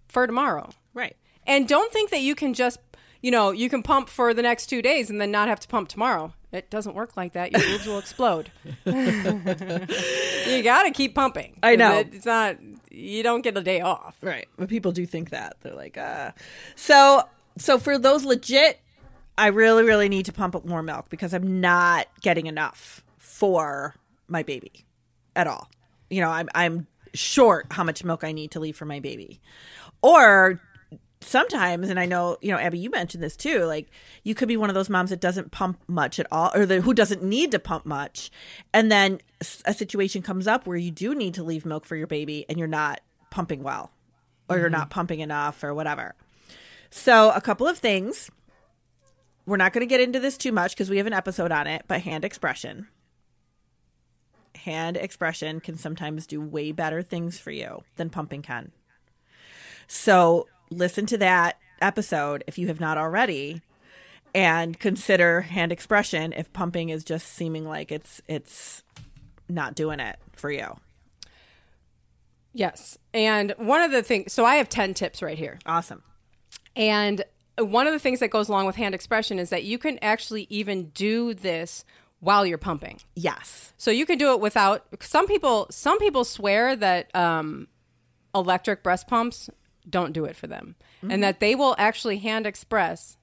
for 0.09 0.27
tomorrow. 0.27 0.69
Right. 0.93 1.17
And 1.47 1.67
don't 1.67 1.91
think 1.93 2.11
that 2.11 2.21
you 2.21 2.35
can 2.35 2.53
just, 2.53 2.79
you 3.23 3.31
know, 3.31 3.51
you 3.53 3.71
can 3.71 3.83
pump 3.83 4.09
for 4.11 4.35
the 4.35 4.43
next 4.43 4.67
two 4.67 4.83
days 4.83 5.09
and 5.09 5.19
then 5.21 5.31
not 5.31 5.49
have 5.49 5.61
to 5.61 5.69
pump 5.69 5.89
tomorrow. 5.89 6.35
It 6.53 6.69
doesn't 6.69 6.95
work 6.95 7.17
like 7.17 7.33
that. 7.35 7.53
Your 7.53 7.61
boobs 7.63 7.87
will 7.87 7.99
explode. 7.99 8.51
you 8.85 10.63
got 10.63 10.83
to 10.83 10.91
keep 10.93 11.15
pumping. 11.15 11.57
I 11.63 11.77
know. 11.77 11.99
It's 12.01 12.27
not, 12.27 12.57
you 12.91 13.23
don't 13.23 13.43
get 13.43 13.57
a 13.57 13.63
day 13.63 13.81
off. 13.81 14.17
Right. 14.21 14.49
But 14.59 14.69
people 14.69 14.93
do 14.93 15.07
think 15.07 15.31
that. 15.31 15.57
They're 15.63 15.75
like, 15.75 15.97
uh 15.97 16.33
so 16.75 17.23
so 17.61 17.79
for 17.79 17.99
those 17.99 18.25
legit, 18.25 18.81
I 19.37 19.49
really, 19.49 19.85
really 19.85 20.09
need 20.09 20.27
to 20.27 20.33
pump 20.33 20.57
up 20.57 20.65
more 20.65 20.83
milk 20.83 21.11
because 21.11 21.35
I'm 21.35 21.61
not 21.61 22.07
getting 22.23 22.47
enough 22.47 23.05
for 23.19 23.95
my 24.29 24.43
baby 24.43 24.87
at 25.37 25.47
all. 25.47 25.69
You 26.09 26.23
know, 26.23 26.31
I'm 26.31 26.49
I'm 26.55 26.87
short 27.13 27.67
how 27.71 27.85
much 27.85 28.03
milk 28.03 28.25
I 28.25 28.33
need 28.33 28.53
to 28.53 28.61
leave 28.61 28.77
for 28.77 28.87
my 28.87 29.01
baby. 29.01 29.41
Or 30.03 30.61
sometimes, 31.21 31.91
and 31.91 32.01
I 32.01 32.07
know, 32.07 32.39
you 32.41 32.51
know, 32.51 32.59
Abby, 32.59 32.79
you 32.79 32.89
mentioned 32.89 33.23
this 33.23 33.37
too, 33.37 33.65
like 33.65 33.91
you 34.25 34.35
could 34.35 34.49
be 34.49 34.57
one 34.57 34.71
of 34.71 34.75
those 34.75 34.89
moms 34.89 35.11
that 35.11 35.21
doesn't 35.21 35.51
pump 35.51 35.79
much 35.87 36.19
at 36.19 36.27
all, 36.33 36.51
or 36.55 36.65
the, 36.65 36.81
who 36.81 36.95
doesn't 36.95 37.23
need 37.23 37.51
to 37.51 37.59
pump 37.59 37.85
much. 37.85 38.31
And 38.73 38.91
then 38.91 39.21
a 39.67 39.75
situation 39.75 40.23
comes 40.23 40.47
up 40.47 40.67
where 40.67 40.79
you 40.79 40.91
do 40.91 41.15
need 41.15 41.35
to 41.35 41.43
leave 41.43 41.67
milk 41.67 41.85
for 41.85 41.97
your 41.97 42.07
baby 42.07 42.47
and 42.49 42.59
you're 42.59 42.69
not 42.69 43.01
pumping 43.31 43.63
well, 43.63 43.91
or 44.49 44.57
you're 44.57 44.67
mm-hmm. 44.67 44.79
not 44.79 44.91
pumping 44.91 45.21
enough, 45.21 45.63
or 45.63 45.75
whatever. 45.75 46.15
So, 46.91 47.31
a 47.31 47.41
couple 47.41 47.69
of 47.69 47.79
things. 47.79 48.31
We're 49.47 49.57
not 49.57 49.73
going 49.73 49.87
to 49.87 49.91
get 49.91 50.01
into 50.01 50.21
this 50.21 50.37
too 50.37 50.53
much 50.53 50.73
because 50.73 50.91
we 50.91 50.99
have 50.99 51.07
an 51.07 51.13
episode 51.13 51.51
on 51.51 51.67
it, 51.67 51.85
but 51.89 52.03
hand 52.03 52.25
expression. 52.25 52.89
Hand 54.55 54.97
expression 54.97 55.61
can 55.61 55.77
sometimes 55.77 56.27
do 56.27 56.41
way 56.41 56.73
better 56.73 57.03
things 57.03 57.39
for 57.39 57.51
you 57.51 57.83
than 57.97 58.11
pumping 58.11 58.43
can. 58.43 58.73
So, 59.87 60.47
listen 60.71 61.07
to 61.07 61.19
that 61.19 61.59
episode 61.81 62.45
if 62.47 62.59
you 62.59 62.67
have 62.69 62.81
not 62.81 62.99
already 62.99 63.63
and 64.35 64.79
consider 64.79 65.41
hand 65.43 65.73
expression 65.73 66.33
if 66.33 66.53
pumping 66.53 66.91
is 66.91 67.03
just 67.03 67.27
seeming 67.27 67.65
like 67.65 67.91
it's 67.91 68.21
it's 68.29 68.85
not 69.49 69.75
doing 69.75 69.99
it 70.01 70.17
for 70.33 70.51
you. 70.51 70.77
Yes. 72.53 72.99
And 73.15 73.55
one 73.59 73.83
of 73.83 73.93
the 73.93 74.03
things, 74.03 74.33
so 74.33 74.45
I 74.45 74.57
have 74.57 74.69
10 74.69 74.95
tips 74.95 75.23
right 75.23 75.39
here. 75.39 75.59
Awesome. 75.67 76.03
And 76.81 77.23
one 77.59 77.87
of 77.87 77.93
the 77.93 77.99
things 77.99 78.21
that 78.21 78.31
goes 78.31 78.49
along 78.49 78.67
with 78.67 78.77
hand 78.77 78.95
expression 78.95 79.39
is 79.39 79.51
that 79.51 79.65
you 79.65 79.77
can 79.77 79.99
actually 80.01 80.47
even 80.49 80.89
do 80.89 81.35
this 81.35 81.85
while 82.21 82.47
you're 82.47 82.59
pumping. 82.59 83.01
Yes. 83.15 83.75
So 83.77 83.91
you 83.91 84.07
can 84.07 84.17
do 84.17 84.33
it 84.33 84.41
without 84.41 84.87
some 85.01 85.27
people 85.27 85.67
some 85.71 85.99
people 85.99 86.25
swear 86.25 86.75
that 86.77 87.15
um, 87.15 87.69
electric 88.35 88.83
breast 88.83 89.09
pumps 89.09 89.51
don't 89.89 90.13
do 90.13 90.25
it 90.25 90.37
for 90.37 90.47
them 90.47 90.75
and 91.03 91.23
that 91.23 91.41
they 91.41 91.55
will 91.55 91.75
actually 91.79 92.19
hand 92.19 92.47
express 92.47 93.19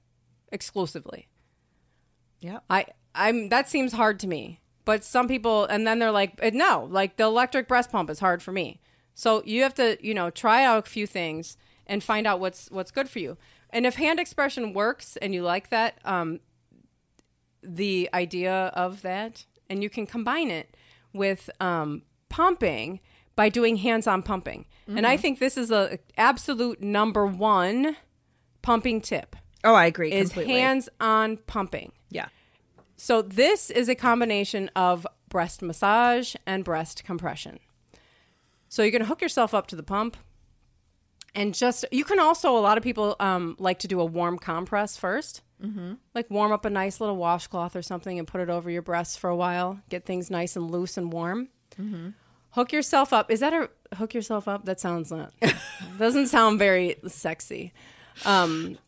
exclusively. 0.52 1.28
Yeah. 2.40 2.58
I 2.70 2.86
I'm 3.14 3.48
that 3.48 3.68
seems 3.68 3.92
hard 3.92 4.20
to 4.20 4.28
me. 4.28 4.60
But 4.84 5.04
some 5.04 5.26
people 5.26 5.64
and 5.64 5.86
then 5.86 5.98
they're 5.98 6.12
like 6.12 6.38
"Eh, 6.40 6.50
no, 6.54 6.86
like 6.88 7.16
the 7.16 7.24
electric 7.24 7.66
breast 7.66 7.90
pump 7.90 8.08
is 8.08 8.20
hard 8.20 8.40
for 8.40 8.52
me. 8.52 8.80
So 9.14 9.42
you 9.44 9.64
have 9.64 9.74
to, 9.74 9.98
you 10.00 10.14
know, 10.14 10.30
try 10.30 10.64
out 10.64 10.86
a 10.86 10.90
few 10.90 11.06
things 11.06 11.56
and 11.88 12.02
find 12.02 12.26
out 12.26 12.40
what's 12.40 12.70
what's 12.70 12.90
good 12.90 13.08
for 13.08 13.18
you. 13.18 13.36
And 13.70 13.86
if 13.86 13.96
hand 13.96 14.18
expression 14.20 14.72
works 14.72 15.16
and 15.18 15.34
you 15.34 15.42
like 15.42 15.70
that, 15.70 15.98
um, 16.04 16.40
the 17.62 18.08
idea 18.14 18.52
of 18.74 19.02
that, 19.02 19.44
and 19.68 19.82
you 19.82 19.90
can 19.90 20.06
combine 20.06 20.50
it 20.50 20.76
with 21.12 21.50
um, 21.60 22.02
pumping 22.28 23.00
by 23.36 23.48
doing 23.48 23.76
hands-on 23.76 24.22
pumping. 24.22 24.66
And 24.86 25.06
I 25.06 25.16
think 25.18 25.38
this 25.38 25.56
is 25.58 25.70
a 25.70 25.98
absolute 26.16 26.80
number 26.82 27.26
one 27.26 27.96
pumping 28.62 29.00
tip 29.02 29.36
Oh, 29.62 29.74
I 29.74 29.84
agree 29.86 30.10
is 30.12 30.30
completely. 30.30 30.54
hands-on 30.60 31.36
pumping. 31.46 31.92
yeah. 32.10 32.28
So 32.96 33.22
this 33.22 33.70
is 33.70 33.88
a 33.88 33.94
combination 33.94 34.70
of 34.74 35.06
breast 35.28 35.62
massage 35.62 36.34
and 36.46 36.64
breast 36.64 37.04
compression. 37.04 37.60
So 38.68 38.82
you're 38.82 38.90
going 38.90 39.02
to 39.02 39.06
hook 39.08 39.20
yourself 39.22 39.52
up 39.54 39.66
to 39.68 39.76
the 39.76 39.82
pump, 39.84 40.16
and 41.34 41.54
just 41.54 41.84
you 41.90 42.04
can 42.04 42.18
also 42.18 42.56
a 42.56 42.60
lot 42.60 42.78
of 42.78 42.84
people 42.84 43.16
um, 43.20 43.56
like 43.58 43.78
to 43.80 43.88
do 43.88 44.00
a 44.00 44.04
warm 44.04 44.38
compress 44.38 44.98
1st 44.98 45.40
mm-hmm. 45.62 45.94
like 46.14 46.30
warm 46.30 46.52
up 46.52 46.64
a 46.64 46.70
nice 46.70 47.00
little 47.00 47.16
washcloth 47.16 47.76
or 47.76 47.82
something 47.82 48.18
and 48.18 48.26
put 48.26 48.40
it 48.40 48.50
over 48.50 48.70
your 48.70 48.82
breasts 48.82 49.16
for 49.16 49.30
a 49.30 49.36
while, 49.36 49.80
get 49.88 50.04
things 50.04 50.30
nice 50.30 50.56
and 50.56 50.70
loose 50.70 50.96
and 50.96 51.12
warm. 51.12 51.48
Hook 52.52 52.72
yourself 52.72 53.12
up. 53.12 53.30
Is 53.30 53.40
that 53.40 53.52
a 53.52 53.68
hook 53.96 54.14
yourself 54.14 54.48
up? 54.48 54.64
That 54.64 54.80
sounds 54.80 55.12
not 55.12 55.32
doesn't 55.98 56.28
sound 56.28 56.58
very 56.58 56.96
sexy. 57.06 57.72
Um, 58.24 58.78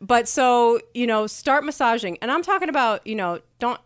but 0.00 0.28
so 0.28 0.80
you 0.92 1.06
know 1.06 1.26
start 1.26 1.64
massaging 1.64 2.18
and 2.20 2.30
i'm 2.30 2.42
talking 2.42 2.68
about 2.68 3.06
you 3.06 3.14
know 3.14 3.40
don't 3.58 3.80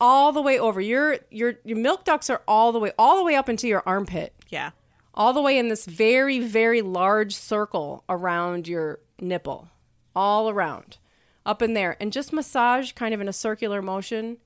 all 0.00 0.30
the 0.30 0.40
way 0.40 0.60
over 0.60 0.80
your 0.80 1.18
your 1.30 1.54
your 1.64 1.76
milk 1.76 2.04
ducts 2.04 2.30
are 2.30 2.40
all 2.46 2.70
the 2.70 2.78
way 2.78 2.92
all 2.98 3.16
the 3.16 3.24
way 3.24 3.34
up 3.34 3.48
into 3.48 3.66
your 3.66 3.82
armpit 3.84 4.32
Yeah. 4.48 4.70
All 5.16 5.32
the 5.32 5.42
way 5.42 5.58
in 5.58 5.68
this 5.68 5.86
very 5.86 6.38
very 6.40 6.82
large 6.82 7.34
circle 7.34 8.04
around 8.08 8.68
your 8.68 9.00
nipple 9.20 9.68
all 10.14 10.48
around 10.48 10.98
up 11.46 11.62
in 11.62 11.74
there. 11.74 11.96
And 12.00 12.12
just 12.12 12.32
massage 12.32 12.92
kind 12.92 13.14
of 13.14 13.20
in 13.20 13.28
a 13.28 13.32
circular 13.32 13.80
motion. 13.80 14.38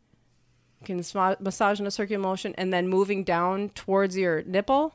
You 0.80 0.86
can 0.86 0.96
massage 1.40 1.80
in 1.80 1.86
a 1.86 1.90
circular 1.90 2.22
motion 2.22 2.54
and 2.56 2.72
then 2.72 2.88
moving 2.88 3.24
down 3.24 3.70
towards 3.70 4.16
your 4.16 4.42
nipple. 4.42 4.94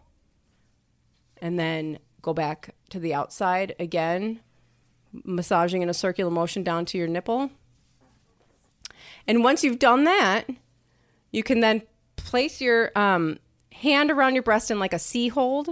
And 1.41 1.59
then 1.59 1.99
go 2.21 2.33
back 2.33 2.75
to 2.89 2.99
the 2.99 3.13
outside 3.13 3.75
again 3.79 4.41
massaging 5.23 5.81
in 5.81 5.89
a 5.89 5.93
circular 5.93 6.31
motion 6.31 6.63
down 6.63 6.85
to 6.85 6.97
your 6.97 7.07
nipple. 7.07 7.49
And 9.27 9.43
once 9.43 9.63
you've 9.63 9.79
done 9.79 10.03
that, 10.03 10.49
you 11.31 11.41
can 11.41 11.61
then 11.61 11.83
place 12.17 12.59
your 12.59 12.91
um, 12.97 13.39
hand 13.81 14.09
around 14.11 14.33
your 14.33 14.43
breast 14.43 14.69
in 14.71 14.79
like 14.79 14.93
a 14.93 14.99
C 14.99 15.27
hold 15.27 15.69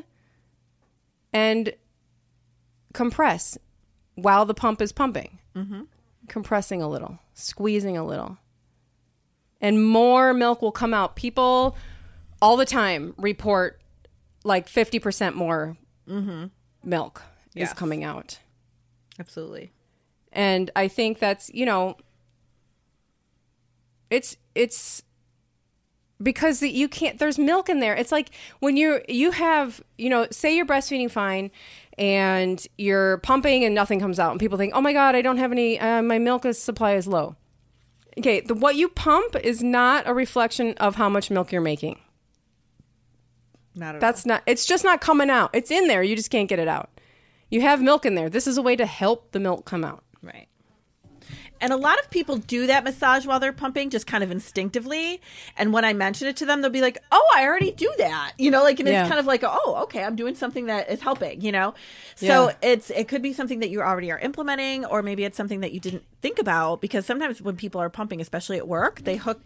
and 1.31 1.73
compress 2.93 3.57
while 4.15 4.45
the 4.45 4.53
pump 4.53 4.81
is 4.81 4.91
pumping. 4.91 5.39
Mm-hmm. 5.55 5.81
Compressing 6.27 6.81
a 6.81 6.87
little, 6.89 7.19
squeezing 7.33 7.97
a 7.97 8.05
little. 8.05 8.37
And 9.59 9.85
more 9.87 10.33
milk 10.33 10.61
will 10.61 10.71
come 10.71 10.93
out. 10.93 11.15
People 11.15 11.75
all 12.41 12.57
the 12.57 12.65
time 12.65 13.13
report 13.17 13.81
like 14.43 14.67
50% 14.67 15.35
more 15.35 15.77
milk 16.83 17.21
Yes. 17.53 17.69
is 17.69 17.73
coming 17.73 18.03
out. 18.03 18.39
Absolutely. 19.19 19.71
and 20.31 20.71
i 20.75 20.87
think 20.87 21.19
that's 21.19 21.49
you 21.53 21.65
know 21.65 21.95
it's 24.09 24.35
it's 24.55 25.03
because 26.23 26.59
the- 26.59 26.71
you 26.71 26.87
can't 26.87 27.19
there's 27.19 27.37
milk 27.37 27.69
in 27.69 27.79
there. 27.79 27.93
It's 27.95 28.11
like 28.11 28.29
when 28.59 28.77
you 28.77 29.01
you 29.07 29.31
have 29.31 29.81
you 29.97 30.09
know 30.09 30.27
say 30.31 30.55
you're 30.55 30.65
breastfeeding 30.65 31.11
fine 31.11 31.51
and 31.97 32.65
you're 32.77 33.17
pumping 33.19 33.63
and 33.63 33.75
nothing 33.75 33.99
comes 33.99 34.19
out 34.19 34.31
and 34.31 34.39
people 34.39 34.57
think 34.57 34.73
oh 34.75 34.81
my 34.81 34.93
god 34.93 35.15
i 35.15 35.21
don't 35.21 35.37
have 35.37 35.51
any 35.51 35.79
uh, 35.79 36.01
my 36.01 36.17
milk 36.17 36.43
is, 36.43 36.59
supply 36.59 36.93
is 36.93 37.05
low. 37.05 37.35
Okay 38.17 38.41
the, 38.41 38.55
what 38.55 38.75
you 38.75 38.89
pump 38.89 39.35
is 39.35 39.61
not 39.61 40.07
a 40.07 40.13
reflection 40.13 40.73
of 40.79 40.95
how 40.95 41.09
much 41.09 41.29
milk 41.29 41.51
you're 41.51 41.61
making. 41.61 41.99
Not 43.75 43.89
at 43.89 43.95
all. 43.95 44.01
that's 44.01 44.25
not 44.25 44.43
it's 44.45 44.65
just 44.65 44.83
not 44.83 45.01
coming 45.01 45.29
out. 45.29 45.49
It's 45.53 45.71
in 45.71 45.87
there. 45.87 46.03
You 46.03 46.15
just 46.15 46.29
can't 46.31 46.49
get 46.49 46.59
it 46.59 46.67
out. 46.67 46.89
You 47.49 47.61
have 47.61 47.81
milk 47.81 48.05
in 48.05 48.15
there. 48.15 48.29
This 48.29 48.47
is 48.47 48.57
a 48.57 48.61
way 48.61 48.75
to 48.75 48.85
help 48.85 49.31
the 49.31 49.39
milk 49.39 49.65
come 49.65 49.83
out. 49.83 50.03
Right. 50.23 50.47
And 51.63 51.71
a 51.71 51.77
lot 51.77 51.97
of 51.97 52.09
people 52.09 52.35
do 52.35 52.67
that 52.67 52.83
massage 52.83 53.25
while 53.25 53.39
they're 53.39 53.53
pumping 53.53 53.89
just 53.89 54.05
kind 54.05 54.21
of 54.21 54.31
instinctively. 54.31 55.21
And 55.55 55.71
when 55.71 55.85
I 55.85 55.93
mention 55.93 56.27
it 56.27 56.35
to 56.37 56.45
them, 56.45 56.59
they'll 56.61 56.69
be 56.69 56.81
like, 56.81 56.97
oh, 57.09 57.25
I 57.33 57.45
already 57.45 57.71
do 57.71 57.89
that. 57.99 58.33
You 58.37 58.51
know, 58.51 58.63
like, 58.63 58.81
and 58.81 58.89
Yeah. 58.89 58.99
it's 59.03 59.07
kind 59.07 59.17
of 59.19 59.25
like, 59.25 59.43
oh, 59.45 59.79
okay, 59.83 60.03
I'm 60.03 60.17
doing 60.17 60.35
something 60.35 60.65
that 60.65 60.89
is 60.89 60.99
helping, 61.01 61.39
you 61.39 61.53
know? 61.53 61.73
So 62.15 62.49
Yeah. 62.49 62.55
it's, 62.73 62.89
it 62.89 63.07
could 63.07 63.21
be 63.21 63.31
something 63.31 63.61
that 63.61 63.69
you 63.69 63.81
already 63.81 64.11
are 64.11 64.19
implementing, 64.19 64.83
or 64.83 65.01
maybe 65.01 65.23
it's 65.23 65.37
something 65.37 65.61
that 65.61 65.71
you 65.71 65.79
didn't 65.79 66.03
think 66.21 66.37
about 66.37 66.81
because 66.81 67.05
sometimes 67.05 67.41
when 67.41 67.55
people 67.55 67.79
are 67.79 67.89
pumping, 67.89 68.19
especially 68.19 68.57
at 68.57 68.67
work, 68.67 69.01
they 69.05 69.15
hook 69.15 69.39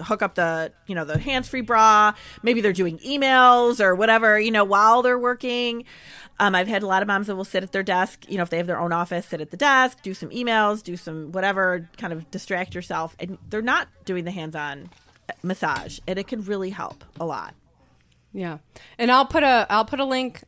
hook 0.00 0.22
up 0.22 0.34
the 0.34 0.72
you 0.86 0.94
know 0.94 1.04
the 1.04 1.18
hands-free 1.18 1.62
bra. 1.62 2.12
Maybe 2.42 2.60
they're 2.60 2.72
doing 2.72 2.98
emails 2.98 3.80
or 3.80 3.94
whatever 3.94 4.38
you 4.38 4.50
know 4.50 4.64
while 4.64 5.02
they're 5.02 5.18
working. 5.18 5.84
Um, 6.40 6.54
i've 6.54 6.68
had 6.68 6.84
a 6.84 6.86
lot 6.86 7.02
of 7.02 7.08
moms 7.08 7.26
that 7.26 7.34
will 7.34 7.44
sit 7.44 7.64
at 7.64 7.72
their 7.72 7.82
desk 7.82 8.24
you 8.28 8.36
know 8.36 8.44
if 8.44 8.50
they 8.50 8.58
have 8.58 8.68
their 8.68 8.78
own 8.78 8.92
office 8.92 9.26
sit 9.26 9.40
at 9.40 9.50
the 9.50 9.56
desk 9.56 10.02
do 10.02 10.14
some 10.14 10.30
emails 10.30 10.84
do 10.84 10.96
some 10.96 11.32
whatever 11.32 11.88
kind 11.96 12.12
of 12.12 12.30
distract 12.30 12.74
yourself. 12.74 13.16
And 13.18 13.38
they're 13.48 13.62
not 13.62 13.88
doing 14.04 14.24
the 14.24 14.30
hands-on 14.30 14.90
massage. 15.42 15.98
And 16.06 16.18
it 16.18 16.26
can 16.26 16.42
really 16.42 16.70
help 16.70 17.04
a 17.20 17.26
lot. 17.26 17.54
Yeah, 18.32 18.58
and 18.98 19.10
I'll 19.10 19.26
put 19.26 19.42
a 19.42 19.66
I'll 19.70 19.84
put 19.84 20.00
a 20.00 20.04
link 20.04 20.42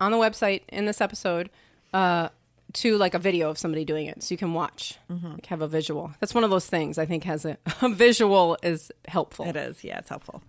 on 0.00 0.10
the 0.10 0.18
website 0.18 0.62
in 0.68 0.86
this 0.86 1.00
episode 1.00 1.50
uh, 1.94 2.28
to 2.74 2.96
like 2.96 3.14
a 3.14 3.18
video 3.18 3.50
of 3.50 3.58
somebody 3.58 3.84
doing 3.84 4.06
it 4.06 4.22
so 4.22 4.32
you 4.32 4.38
can 4.38 4.54
watch, 4.54 4.98
like 5.08 5.46
have 5.46 5.62
a 5.62 5.68
visual. 5.68 6.12
That's 6.20 6.34
one 6.34 6.44
of 6.44 6.50
those 6.50 6.66
things 6.66 6.98
I 6.98 7.06
think 7.06 7.24
has 7.24 7.44
a, 7.44 7.58
a 7.82 7.88
visual 7.88 8.56
is 8.62 8.90
helpful. 9.06 9.46
It 9.46 9.56
is. 9.56 9.84
Yeah, 9.84 9.98
it's 9.98 10.08
helpful. 10.08 10.42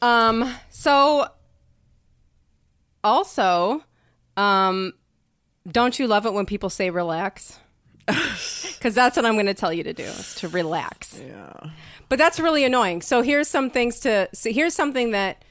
Um, 0.00 0.52
so 0.70 1.28
also, 3.04 3.84
um, 4.36 4.94
don't 5.70 5.98
you 5.98 6.06
love 6.06 6.26
it 6.26 6.32
when 6.32 6.46
people 6.46 6.70
say 6.70 6.90
relax? 6.90 7.58
Because 8.82 8.96
that's 8.96 9.16
what 9.16 9.24
I'm 9.24 9.34
going 9.34 9.46
to 9.46 9.54
tell 9.54 9.72
you 9.72 9.84
to 9.84 9.92
do 9.92 10.02
is 10.02 10.34
to 10.36 10.48
relax. 10.48 11.20
Yeah. 11.24 11.52
But 12.08 12.18
that's 12.18 12.40
really 12.40 12.64
annoying. 12.64 13.00
So 13.00 13.22
here's 13.22 13.46
some 13.46 13.70
things 13.70 14.00
to. 14.00 14.28
So 14.34 14.50
here's 14.50 14.74
something 14.74 15.12
that 15.12 15.44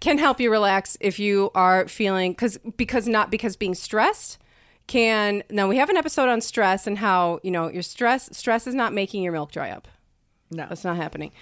can 0.00 0.18
help 0.18 0.40
you 0.40 0.50
relax 0.50 0.96
if 1.00 1.18
you 1.18 1.50
are 1.54 1.88
feeling 1.88 2.32
because 2.32 2.58
because 2.76 3.06
not 3.06 3.30
because 3.30 3.56
being 3.56 3.74
stressed 3.74 4.38
can. 4.86 5.42
Now 5.50 5.68
we 5.68 5.76
have 5.76 5.90
an 5.90 5.96
episode 5.96 6.28
on 6.28 6.40
stress 6.40 6.86
and 6.86 6.98
how 6.98 7.40
you 7.42 7.50
know 7.50 7.68
your 7.68 7.82
stress 7.82 8.28
stress 8.36 8.66
is 8.66 8.74
not 8.74 8.92
making 8.92 9.22
your 9.22 9.32
milk 9.32 9.52
dry 9.52 9.70
up. 9.70 9.88
No. 10.50 10.66
That's 10.68 10.84
not 10.84 10.96
happening. 10.96 11.32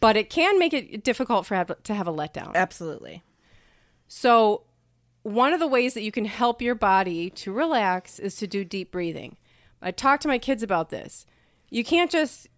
But 0.00 0.16
it 0.16 0.30
can 0.30 0.58
make 0.58 0.72
it 0.72 1.02
difficult 1.02 1.46
for 1.46 1.64
to 1.64 1.94
have 1.94 2.06
a 2.06 2.12
letdown. 2.12 2.54
Absolutely. 2.54 3.22
So, 4.06 4.64
one 5.22 5.52
of 5.52 5.60
the 5.60 5.66
ways 5.66 5.94
that 5.94 6.02
you 6.02 6.12
can 6.12 6.26
help 6.26 6.60
your 6.60 6.74
body 6.74 7.30
to 7.30 7.52
relax 7.52 8.18
is 8.18 8.36
to 8.36 8.46
do 8.46 8.64
deep 8.64 8.90
breathing. 8.90 9.36
I 9.80 9.90
talk 9.90 10.20
to 10.20 10.28
my 10.28 10.38
kids 10.38 10.62
about 10.62 10.90
this. 10.90 11.26
You 11.70 11.84
can't 11.84 12.10
just 12.10 12.48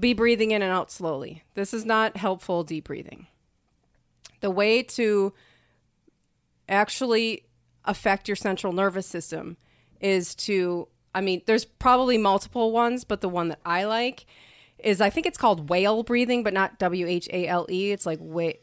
be 0.00 0.14
breathing 0.14 0.50
in 0.50 0.62
and 0.62 0.72
out 0.72 0.90
slowly. 0.90 1.44
This 1.54 1.72
is 1.72 1.84
not 1.84 2.16
helpful 2.16 2.64
deep 2.64 2.84
breathing. 2.84 3.28
The 4.46 4.50
way 4.52 4.84
to 4.84 5.32
actually 6.68 7.42
affect 7.84 8.28
your 8.28 8.36
central 8.36 8.72
nervous 8.72 9.04
system 9.04 9.56
is 10.00 10.36
to 10.36 10.86
I 11.12 11.20
mean, 11.20 11.42
there's 11.46 11.64
probably 11.64 12.16
multiple 12.16 12.70
ones, 12.70 13.02
but 13.02 13.22
the 13.22 13.28
one 13.28 13.48
that 13.48 13.58
I 13.66 13.86
like 13.86 14.24
is 14.78 15.00
I 15.00 15.10
think 15.10 15.26
it's 15.26 15.36
called 15.36 15.68
whale 15.68 16.04
breathing, 16.04 16.44
but 16.44 16.54
not 16.54 16.78
W 16.78 17.08
H 17.08 17.28
A 17.32 17.48
L 17.48 17.66
E. 17.68 17.90
It's 17.90 18.06
like 18.06 18.20
wait, 18.22 18.60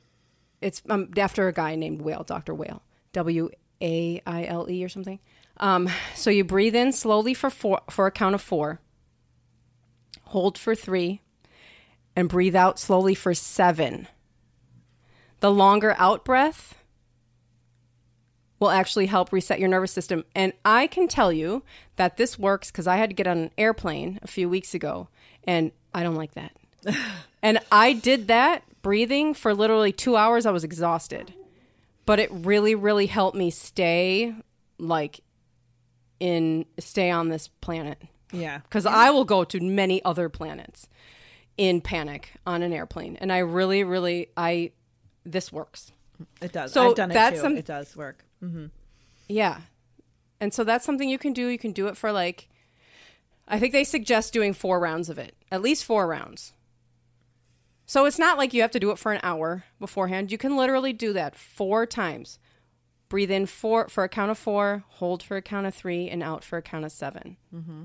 it's 0.62 0.82
um, 0.90 1.10
after 1.18 1.50
a 1.50 1.54
guy 1.54 1.76
named 1.76 2.02
Whale, 2.02 2.24
Dr. 2.24 2.56
Whale, 2.56 2.82
W 3.12 3.50
A 3.82 4.22
I 4.26 4.46
L 4.46 4.72
E 4.72 4.86
or 4.86 4.90
something. 4.90 5.20
Um, 5.58 5.90
so 6.16 6.30
you 6.30 6.46
breathe 6.46 6.76
in 6.76 6.94
slowly 6.94 7.34
for 7.34 7.50
four, 7.50 7.82
for 7.90 8.08
a 8.08 8.12
count 8.12 8.36
of 8.36 8.42
four, 8.42 8.80
hold 10.28 10.58
for 10.58 10.76
three, 10.76 11.20
and 12.16 12.30
breathe 12.30 12.56
out 12.56 12.80
slowly 12.80 13.16
for 13.16 13.34
seven. 13.34 14.08
The 15.44 15.52
longer 15.52 15.94
out 15.98 16.24
breath 16.24 16.74
will 18.62 18.70
actually 18.70 19.08
help 19.08 19.34
reset 19.34 19.60
your 19.60 19.68
nervous 19.68 19.92
system. 19.92 20.24
And 20.34 20.54
I 20.64 20.88
can 20.88 21.10
tell 21.10 21.34
you 21.34 21.64
that 21.98 22.16
this 22.16 22.40
works 22.40 22.72
because 22.72 22.88
I 22.88 22.96
had 22.96 23.10
to 23.10 23.14
get 23.14 23.28
on 23.28 23.38
an 23.38 23.52
airplane 23.58 24.20
a 24.22 24.28
few 24.28 24.48
weeks 24.48 24.74
ago, 24.74 25.10
and 25.44 25.74
I 25.94 26.02
don't 26.02 26.16
like 26.16 26.36
that. 26.36 26.56
and 27.44 27.60
I 27.74 27.92
did 27.92 28.30
that 28.30 28.64
breathing 28.82 29.34
for 29.34 29.54
literally 29.54 29.92
two 29.92 30.16
hours. 30.16 30.46
I 30.46 30.52
was 30.52 30.64
exhausted, 30.64 31.34
but 32.06 32.20
it 32.20 32.30
really, 32.32 32.74
really 32.74 33.08
helped 33.08 33.36
me 33.36 33.50
stay 33.50 34.34
like 34.80 35.20
in 36.22 36.66
stay 36.80 37.12
on 37.12 37.28
this 37.28 37.50
planet 37.60 38.02
Yeah. 38.32 38.60
because 38.60 38.86
I 38.86 39.10
will 39.10 39.26
go 39.26 39.44
to 39.44 39.60
many 39.60 40.02
other 40.06 40.30
planets 40.30 40.88
in 41.58 41.82
panic 41.82 42.30
on 42.48 42.64
an 42.64 42.72
airplane, 42.72 43.18
and 43.18 43.30
I 43.30 43.40
really, 43.40 43.84
really, 43.84 44.30
I 44.38 44.72
this 45.26 45.52
works. 45.52 45.92
It 46.42 46.52
does. 46.52 46.72
So 46.74 46.90
I've 46.90 46.96
done 46.96 47.12
it 47.12 47.14
that's 47.14 47.36
too. 47.38 47.42
some- 47.42 47.58
it 47.58 47.66
does 47.66 47.96
work. 47.96 48.24
Yeah. 49.30 49.62
And 50.40 50.54
so 50.54 50.64
that's 50.64 50.86
something 50.86 51.08
you 51.10 51.18
can 51.18 51.32
do. 51.34 51.48
You 51.48 51.58
can 51.58 51.72
do 51.72 51.88
it 51.88 51.96
for 51.96 52.12
like, 52.12 52.50
I 53.48 53.60
think 53.60 53.72
they 53.72 53.84
suggest 53.86 54.34
doing 54.34 54.54
four 54.54 54.80
rounds 54.80 55.10
of 55.10 55.18
it, 55.18 55.36
at 55.52 55.62
least 55.62 55.86
four 55.86 56.08
rounds. 56.08 56.54
So 57.86 58.06
it's 58.06 58.20
not 58.20 58.38
like 58.38 58.54
you 58.54 58.62
have 58.62 58.72
to 58.72 58.80
do 58.80 58.92
it 58.92 59.00
for 59.00 59.12
an 59.14 59.20
hour 59.24 59.64
beforehand. 59.80 60.32
You 60.32 60.38
can 60.38 60.56
literally 60.58 60.94
do 60.94 61.14
that 61.14 61.36
four 61.36 61.86
times. 61.86 62.40
Breathe 63.10 63.32
in 63.32 63.46
four 63.46 63.88
for 63.90 64.04
a 64.04 64.10
count 64.10 64.32
of 64.32 64.38
four, 64.38 64.84
hold 64.88 65.22
for 65.22 65.38
a 65.38 65.42
count 65.42 65.68
of 65.68 65.76
three, 65.76 66.10
and 66.10 66.24
out 66.24 66.44
for 66.44 66.58
a 66.58 66.62
count 66.62 66.86
of 66.86 66.92
7 66.92 67.38
Mm-hmm. 67.56 67.84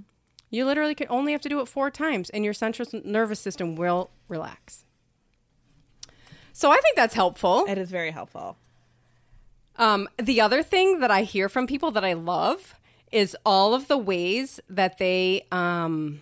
You 0.51 0.65
literally 0.65 0.95
can 0.95 1.09
only 1.11 1.33
have 1.33 1.43
to 1.43 1.49
do 1.51 1.61
it 1.61 1.69
four 1.69 1.91
times, 1.91 2.31
and 2.31 2.43
your 2.43 2.55
central 2.55 2.89
nervous 3.05 3.39
system 3.39 3.77
will 3.77 4.11
relax. 4.29 4.87
So 6.59 6.73
I 6.73 6.81
think 6.81 6.97
that's 6.97 7.15
helpful. 7.15 7.67
It 7.69 7.79
is 7.79 7.89
very 7.89 8.11
helpful. 8.11 8.57
Um, 9.77 10.09
the 10.21 10.41
other 10.41 10.65
thing 10.65 10.99
that 10.99 11.09
I 11.09 11.23
hear 11.23 11.49
from 11.49 11.69
people 11.69 11.93
that 11.93 12.05
I 12.05 12.15
love 12.15 12.75
is 13.13 13.37
all 13.47 13.75
of 13.75 13.87
the 13.87 13.97
ways 13.97 14.59
that 14.69 14.99
they 14.99 15.47
um, 15.53 16.21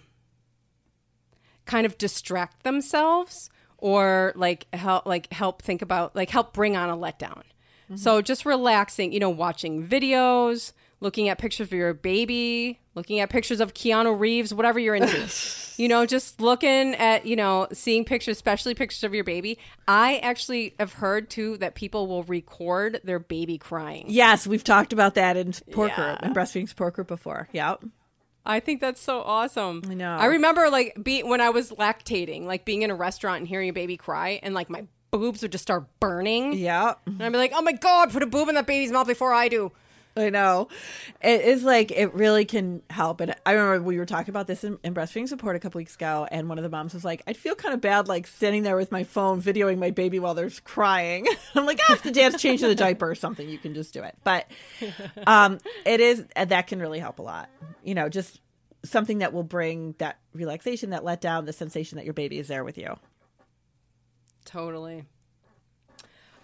kind 1.65 1.87
of 1.87 1.97
distract 1.97 2.65
themselves 2.65 3.49
or 3.79 4.35
like 4.37 4.67
help 4.75 5.07
like 5.07 5.33
help 5.33 5.63
think 5.63 5.81
about 5.81 6.15
like 6.15 6.29
help 6.29 6.53
bring 6.53 6.77
on 6.77 6.91
a 6.91 6.97
letdown. 6.99 7.41
So 7.95 8.21
just 8.21 8.45
relaxing, 8.45 9.15
you 9.15 9.21
know, 9.21 9.31
watching 9.31 9.89
videos, 9.89 10.73
looking 11.01 11.31
at 11.31 11.39
pictures 11.39 11.69
of 11.69 11.73
your 11.73 11.95
baby, 11.95 12.79
looking 12.97 13.21
at 13.21 13.31
pictures 13.31 13.61
of 13.61 13.75
Keanu 13.75 14.19
Reeves, 14.19 14.53
whatever 14.53 14.81
you're 14.81 14.95
into. 14.97 15.29
you 15.77 15.87
know, 15.87 16.07
just 16.07 16.41
looking 16.41 16.95
at, 16.95 17.27
you 17.27 17.37
know, 17.37 17.69
seeing 17.73 18.05
pictures, 18.05 18.37
especially 18.37 18.75
pictures 18.75 19.05
of 19.05 19.15
your 19.15 19.23
baby. 19.23 19.59
I 19.87 20.17
actually 20.19 20.75
have 20.81 20.95
heard 20.95 21.31
too 21.31 21.59
that 21.59 21.75
people 21.75 22.09
will 22.09 22.25
record 22.25 23.01
their 23.05 23.19
baby 23.19 23.59
crying. 23.59 24.07
Yes, 24.09 24.47
we've 24.47 24.65
talked 24.65 24.93
about 24.93 25.15
that 25.15 25.37
in 25.37 25.53
support 25.53 25.95
group, 25.95 26.07
Yeah. 26.21 26.27
in 26.27 26.35
breastfeeding 26.35 26.69
support 26.69 26.95
group 26.95 27.09
before. 27.09 27.49
Yep. 27.53 27.85
I 28.49 28.61
think 28.61 28.81
that's 28.81 29.01
so 29.01 29.23
awesome. 29.23 29.83
I 29.91 29.95
know. 29.95 30.17
I 30.17 30.27
remember 30.27 30.71
like 30.71 30.97
be 31.03 31.23
when 31.23 31.41
I 31.41 31.51
was 31.51 31.73
lactating, 31.73 32.45
like 32.45 32.65
being 32.65 32.83
in 32.83 32.91
a 32.91 32.95
restaurant 32.95 33.39
and 33.41 33.49
hearing 33.49 33.69
a 33.69 33.73
baby 33.73 33.97
cry, 33.97 34.39
and 34.43 34.55
like 34.55 34.71
my 34.71 34.87
boobs 35.11 35.43
would 35.43 35.51
just 35.53 35.63
start 35.63 35.85
burning. 35.99 36.53
Yeah. 36.53 36.95
And 37.07 37.21
I'd 37.23 37.33
be 37.33 37.39
like, 37.39 37.51
"Oh 37.55 37.63
my 37.63 37.73
god, 37.73 38.13
put 38.13 38.23
a 38.23 38.27
boob 38.27 38.49
in 38.49 38.55
that 38.55 38.67
baby's 38.67 38.93
mouth 38.93 39.09
before 39.09 39.33
I 39.35 39.49
do." 39.49 39.73
I 40.19 40.31
know. 40.31 40.69
It 41.21 41.43
is 41.43 41.63
like 41.63 41.91
it 41.91 42.15
really 42.15 42.47
can 42.47 42.83
help. 42.89 43.21
And 43.21 43.35
I 43.45 43.53
remember 43.53 43.83
we 43.83 43.99
were 43.99 44.07
talking 44.07 44.31
about 44.31 44.47
this 44.47 44.65
in, 44.65 44.79
in 44.83 44.95
breastfeeding 44.95 45.29
support 45.29 45.57
a 45.57 45.59
couple 45.59 45.79
weeks 45.79 45.95
ago, 45.95 46.27
and 46.31 46.49
one 46.49 46.59
of 46.59 46.63
the 46.63 46.71
moms 46.71 46.95
was 46.95 47.05
like, 47.05 47.23
"I'd 47.27 47.37
feel 47.37 47.55
kind 47.55 47.75
of 47.75 47.83
bad, 47.83 48.09
like 48.09 48.27
standing 48.27 48.63
there 48.63 48.77
with 48.77 48.91
my 48.91 49.05
phone 49.05 49.43
videoing 49.43 49.79
my 49.79 49.91
baby 49.91 50.19
while 50.19 50.35
there's 50.35 50.59
crying." 50.61 51.27
I'm 51.55 51.67
like, 51.67 51.81
"Ah, 51.89 51.93
if 51.93 52.03
the 52.03 52.11
dad's 52.11 52.41
changing 52.41 52.69
the 52.69 52.75
diaper 52.75 53.11
or 53.11 53.15
something, 53.15 53.49
you 53.49 53.59
can 53.59 53.75
just 53.75 53.93
do 53.93 54.03
it." 54.03 54.17
But 54.25 54.47
um, 55.27 55.59
it 55.85 56.01
is 56.01 56.25
that 56.35 56.67
can 56.67 56.81
really 56.81 56.99
help 56.99 57.19
a 57.19 57.23
lot. 57.23 57.51
You 57.85 57.95
know, 57.95 58.09
just 58.09 58.41
something 58.85 59.19
that 59.19 59.35
will 59.35 59.43
bring 59.43 59.95
that 59.99 60.19
relaxation, 60.33 60.91
that 60.91 61.05
let 61.05 61.21
down, 61.21 61.45
the 61.45 61.53
sensation 61.53 61.97
that 61.97 62.05
your 62.05 62.15
baby 62.15 62.39
is 62.39 62.49
there 62.49 62.65
with 62.65 62.79
you. 62.79 62.97
Totally. 64.47 65.05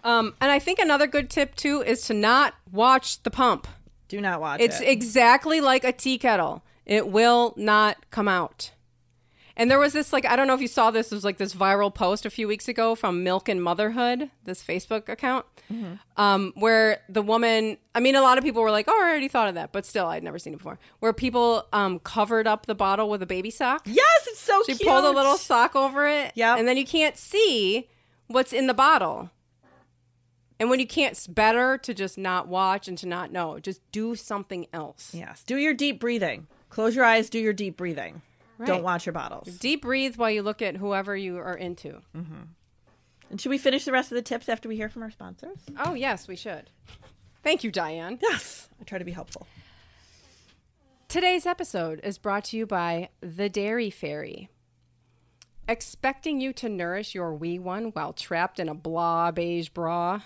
Um, 0.03 0.35
and 0.41 0.51
I 0.51 0.59
think 0.59 0.79
another 0.79 1.07
good 1.07 1.29
tip 1.29 1.55
too 1.55 1.81
is 1.81 2.01
to 2.07 2.13
not 2.13 2.55
watch 2.71 3.23
the 3.23 3.31
pump. 3.31 3.67
Do 4.09 4.19
not 4.21 4.41
watch 4.41 4.59
it. 4.59 4.65
It's 4.65 4.81
it. 4.81 4.89
exactly 4.89 5.61
like 5.61 5.83
a 5.83 5.91
tea 5.91 6.17
kettle. 6.17 6.63
It 6.85 7.07
will 7.07 7.53
not 7.55 8.09
come 8.11 8.27
out. 8.27 8.71
And 9.55 9.69
there 9.69 9.79
was 9.79 9.93
this 9.93 10.11
like 10.11 10.25
I 10.25 10.35
don't 10.35 10.47
know 10.47 10.55
if 10.55 10.61
you 10.61 10.67
saw 10.67 10.89
this. 10.91 11.11
It 11.11 11.15
was 11.15 11.23
like 11.23 11.37
this 11.37 11.53
viral 11.53 11.93
post 11.93 12.25
a 12.25 12.29
few 12.31 12.47
weeks 12.47 12.67
ago 12.67 12.95
from 12.95 13.23
Milk 13.23 13.47
and 13.47 13.61
Motherhood, 13.63 14.31
this 14.43 14.63
Facebook 14.63 15.07
account, 15.07 15.45
um, 16.17 16.53
where 16.55 17.01
the 17.07 17.21
woman. 17.21 17.77
I 17.93 17.99
mean, 17.99 18.15
a 18.15 18.21
lot 18.21 18.39
of 18.39 18.43
people 18.43 18.63
were 18.63 18.71
like, 18.71 18.85
"Oh, 18.87 18.99
I 18.99 19.07
already 19.09 19.27
thought 19.27 19.47
of 19.49 19.55
that," 19.55 19.71
but 19.71 19.85
still, 19.85 20.07
I'd 20.07 20.23
never 20.23 20.39
seen 20.39 20.53
it 20.53 20.57
before. 20.57 20.79
Where 21.01 21.13
people 21.13 21.67
um, 21.71 21.99
covered 21.99 22.47
up 22.47 22.65
the 22.65 22.73
bottle 22.73 23.11
with 23.11 23.21
a 23.21 23.27
baby 23.27 23.51
sock. 23.51 23.83
yes, 23.85 24.27
it's 24.27 24.39
so 24.39 24.63
She 24.65 24.73
cute. 24.73 24.89
pulled 24.89 25.05
a 25.05 25.11
little 25.11 25.37
sock 25.37 25.75
over 25.75 26.07
it. 26.07 26.31
Yeah, 26.33 26.55
And 26.57 26.67
then 26.67 26.75
you 26.75 26.85
can't 26.85 27.15
see 27.15 27.89
what's 28.27 28.53
in 28.53 28.65
the 28.65 28.73
bottle. 28.73 29.29
And 30.63 30.69
when 30.69 30.79
you 30.79 30.87
can't, 30.87 31.11
it's 31.11 31.27
better 31.27 31.77
to 31.79 31.93
just 31.93 32.17
not 32.17 32.47
watch 32.47 32.87
and 32.87 32.97
to 32.99 33.05
not 33.05 33.33
know. 33.33 33.59
Just 33.59 33.81
do 33.91 34.15
something 34.15 34.65
else. 34.71 35.13
Yes. 35.13 35.43
Do 35.43 35.57
your 35.57 35.73
deep 35.73 35.99
breathing. 35.99 36.47
Close 36.69 36.95
your 36.95 37.03
eyes, 37.03 37.29
do 37.29 37.37
your 37.37 37.51
deep 37.51 37.75
breathing. 37.75 38.21
Right. 38.57 38.67
Don't 38.67 38.81
watch 38.81 39.05
your 39.05 39.11
bottles. 39.11 39.57
Deep 39.57 39.81
breathe 39.81 40.15
while 40.15 40.31
you 40.31 40.41
look 40.41 40.61
at 40.61 40.77
whoever 40.77 41.17
you 41.17 41.37
are 41.37 41.53
into. 41.53 41.99
Mm-hmm. 42.15 42.43
And 43.29 43.41
should 43.41 43.49
we 43.49 43.57
finish 43.57 43.83
the 43.83 43.91
rest 43.91 44.09
of 44.13 44.15
the 44.15 44.21
tips 44.21 44.47
after 44.47 44.69
we 44.69 44.77
hear 44.77 44.87
from 44.87 45.03
our 45.03 45.11
sponsors? 45.11 45.57
Oh, 45.77 45.95
yes, 45.95 46.29
we 46.29 46.37
should. 46.37 46.69
Thank 47.43 47.65
you, 47.65 47.69
Diane. 47.69 48.17
Yes. 48.21 48.69
I 48.79 48.85
try 48.85 48.99
to 48.99 49.03
be 49.03 49.11
helpful. 49.11 49.45
Today's 51.09 51.45
episode 51.45 51.99
is 52.05 52.17
brought 52.17 52.45
to 52.45 52.57
you 52.57 52.65
by 52.65 53.09
The 53.19 53.49
Dairy 53.49 53.89
Fairy. 53.89 54.47
Expecting 55.67 56.39
you 56.39 56.53
to 56.53 56.69
nourish 56.69 57.13
your 57.13 57.33
wee 57.33 57.59
one 57.59 57.87
while 57.87 58.13
trapped 58.13 58.61
in 58.61 58.69
a 58.69 58.73
blah 58.73 59.29
beige 59.31 59.67
bra, 59.67 60.21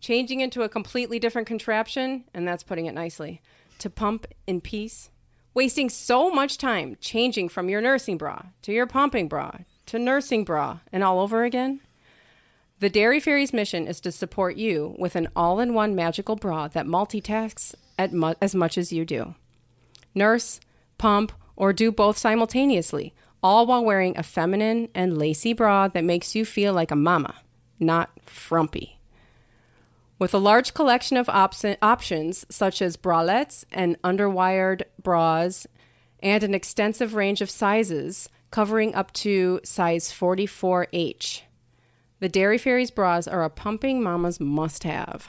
changing 0.00 0.40
into 0.40 0.62
a 0.62 0.68
completely 0.68 1.18
different 1.18 1.48
contraption, 1.48 2.24
and 2.32 2.46
that's 2.46 2.62
putting 2.62 2.86
it 2.86 2.94
nicely, 2.94 3.40
to 3.78 3.90
pump 3.90 4.26
in 4.46 4.60
peace, 4.60 5.10
wasting 5.54 5.90
so 5.90 6.30
much 6.30 6.58
time 6.58 6.96
changing 7.00 7.48
from 7.48 7.68
your 7.68 7.80
nursing 7.80 8.16
bra 8.16 8.42
to 8.62 8.72
your 8.72 8.86
pumping 8.86 9.28
bra 9.28 9.52
to 9.86 9.98
nursing 9.98 10.44
bra 10.44 10.80
and 10.92 11.02
all 11.02 11.20
over 11.20 11.44
again? 11.44 11.80
The 12.80 12.88
Dairy 12.90 13.18
Fairy's 13.18 13.52
mission 13.52 13.88
is 13.88 14.00
to 14.02 14.12
support 14.12 14.56
you 14.56 14.94
with 14.98 15.16
an 15.16 15.28
all 15.34 15.58
in 15.58 15.74
one 15.74 15.96
magical 15.96 16.36
bra 16.36 16.68
that 16.68 16.86
multitasks 16.86 17.74
mu- 18.12 18.34
as 18.40 18.54
much 18.54 18.78
as 18.78 18.92
you 18.92 19.04
do. 19.04 19.34
Nurse, 20.14 20.60
pump, 20.96 21.32
or 21.56 21.72
do 21.72 21.90
both 21.90 22.16
simultaneously, 22.16 23.14
all 23.42 23.66
while 23.66 23.84
wearing 23.84 24.16
a 24.16 24.22
feminine 24.22 24.88
and 24.94 25.18
lacy 25.18 25.52
bra 25.52 25.88
that 25.88 26.04
makes 26.04 26.36
you 26.36 26.44
feel 26.44 26.72
like 26.72 26.92
a 26.92 26.96
mama, 26.96 27.34
not 27.80 28.10
frumpy. 28.26 28.97
With 30.18 30.34
a 30.34 30.38
large 30.38 30.74
collection 30.74 31.16
of 31.16 31.28
op- 31.28 31.54
options 31.80 32.44
such 32.50 32.82
as 32.82 32.96
bralettes 32.96 33.64
and 33.70 34.00
underwired 34.02 34.82
bras, 35.00 35.68
and 36.20 36.42
an 36.42 36.54
extensive 36.54 37.14
range 37.14 37.40
of 37.40 37.50
sizes 37.50 38.28
covering 38.50 38.92
up 38.94 39.12
to 39.12 39.60
size 39.62 40.10
44H. 40.10 41.42
The 42.20 42.28
Dairy 42.28 42.58
Fairies 42.58 42.90
bras 42.90 43.28
are 43.28 43.44
a 43.44 43.50
pumping 43.50 44.02
mama's 44.02 44.40
must 44.40 44.82
have. 44.82 45.28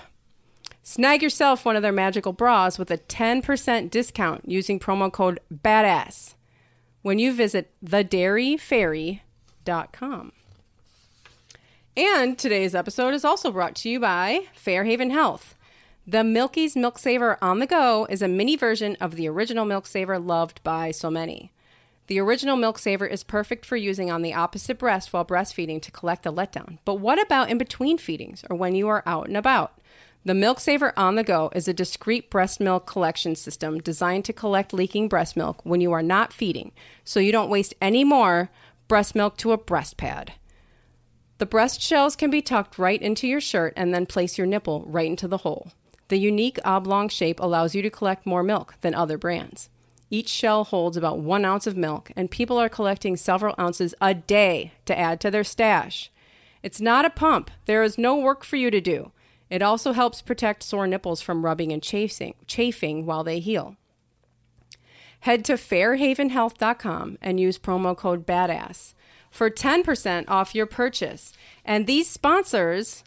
Snag 0.81 1.21
yourself 1.21 1.65
one 1.65 1.75
of 1.75 1.83
their 1.83 1.91
magical 1.91 2.33
bras 2.33 2.79
with 2.79 2.89
a 2.89 2.97
10% 2.97 3.91
discount 3.91 4.49
using 4.49 4.79
promo 4.79 5.11
code 5.11 5.39
BADASS 5.53 6.33
when 7.03 7.19
you 7.19 7.31
visit 7.31 7.71
thedairyfairy.com. 7.85 10.31
And 11.97 12.37
today's 12.37 12.75
episode 12.75 13.13
is 13.13 13.25
also 13.25 13.51
brought 13.51 13.75
to 13.77 13.89
you 13.89 13.99
by 13.99 14.45
Fairhaven 14.53 15.09
Health. 15.09 15.55
The 16.05 16.19
Milkies 16.19 16.75
Milk 16.75 16.97
Saver 16.97 17.37
on 17.41 17.59
the 17.59 17.67
go 17.67 18.05
is 18.09 18.21
a 18.21 18.27
mini 18.27 18.55
version 18.55 18.95
of 19.01 19.15
the 19.15 19.27
original 19.27 19.65
Milk 19.65 19.85
Saver 19.85 20.19
loved 20.19 20.63
by 20.63 20.91
so 20.91 21.09
many. 21.09 21.51
The 22.07 22.19
original 22.19 22.55
Milk 22.55 22.79
Saver 22.79 23.05
is 23.05 23.23
perfect 23.23 23.65
for 23.65 23.75
using 23.75 24.09
on 24.09 24.21
the 24.21 24.33
opposite 24.33 24.77
breast 24.77 25.11
while 25.11 25.25
breastfeeding 25.25 25.81
to 25.81 25.91
collect 25.91 26.23
the 26.23 26.31
letdown. 26.31 26.77
But 26.85 26.95
what 26.95 27.21
about 27.21 27.49
in 27.49 27.57
between 27.57 27.97
feedings 27.97 28.43
or 28.49 28.55
when 28.55 28.75
you 28.75 28.87
are 28.87 29.03
out 29.05 29.27
and 29.27 29.35
about? 29.35 29.79
The 30.23 30.33
Milk 30.33 30.59
Saver 30.59 30.93
on 30.95 31.15
the 31.15 31.23
go 31.23 31.51
is 31.55 31.67
a 31.67 31.73
discreet 31.73 32.29
breast 32.29 32.59
milk 32.59 32.85
collection 32.85 33.35
system 33.35 33.79
designed 33.79 34.25
to 34.25 34.33
collect 34.33 34.73
leaking 34.73 35.07
breast 35.07 35.35
milk 35.35 35.61
when 35.63 35.81
you 35.81 35.91
are 35.91 36.03
not 36.03 36.33
feeding, 36.33 36.71
so 37.03 37.19
you 37.19 37.31
don't 37.31 37.49
waste 37.49 37.73
any 37.81 38.03
more 38.03 38.49
breast 38.87 39.15
milk 39.15 39.37
to 39.37 39.51
a 39.51 39.57
breast 39.57 39.97
pad. 39.97 40.33
The 41.39 41.45
breast 41.45 41.81
shells 41.81 42.17
can 42.17 42.29
be 42.29 42.41
tucked 42.41 42.77
right 42.77 43.01
into 43.01 43.25
your 43.25 43.39
shirt 43.39 43.73
and 43.77 43.93
then 43.93 44.05
place 44.05 44.37
your 44.37 44.45
nipple 44.45 44.83
right 44.85 45.07
into 45.07 45.27
the 45.27 45.37
hole. 45.37 45.71
The 46.09 46.17
unique 46.17 46.59
oblong 46.65 47.07
shape 47.07 47.39
allows 47.39 47.73
you 47.73 47.81
to 47.81 47.89
collect 47.89 48.25
more 48.25 48.43
milk 48.43 48.75
than 48.81 48.93
other 48.93 49.17
brands. 49.17 49.69
Each 50.09 50.27
shell 50.27 50.65
holds 50.65 50.97
about 50.97 51.19
one 51.19 51.45
ounce 51.45 51.65
of 51.65 51.77
milk, 51.77 52.11
and 52.15 52.29
people 52.29 52.57
are 52.57 52.67
collecting 52.67 53.15
several 53.15 53.55
ounces 53.57 53.95
a 54.01 54.13
day 54.13 54.73
to 54.85 54.97
add 54.97 55.21
to 55.21 55.31
their 55.31 55.45
stash. 55.45 56.11
It's 56.61 56.81
not 56.81 57.05
a 57.05 57.09
pump, 57.09 57.51
there 57.65 57.83
is 57.83 57.97
no 57.97 58.17
work 58.17 58.43
for 58.43 58.57
you 58.57 58.69
to 58.69 58.81
do. 58.81 59.13
It 59.49 59.61
also 59.61 59.93
helps 59.93 60.21
protect 60.21 60.63
sore 60.63 60.87
nipples 60.87 61.21
from 61.21 61.45
rubbing 61.45 61.71
and 61.71 61.81
chafing, 61.81 62.33
chafing 62.47 63.05
while 63.05 63.23
they 63.23 63.39
heal. 63.39 63.77
Head 65.21 65.45
to 65.45 65.53
fairhavenhealth.com 65.53 67.17
and 67.21 67.39
use 67.39 67.57
promo 67.57 67.95
code 67.95 68.25
BADASS 68.25 68.93
for 69.29 69.49
10% 69.49 70.25
off 70.27 70.55
your 70.55 70.65
purchase. 70.65 71.33
And 71.65 71.87
these 71.87 72.09
sponsors 72.09 73.03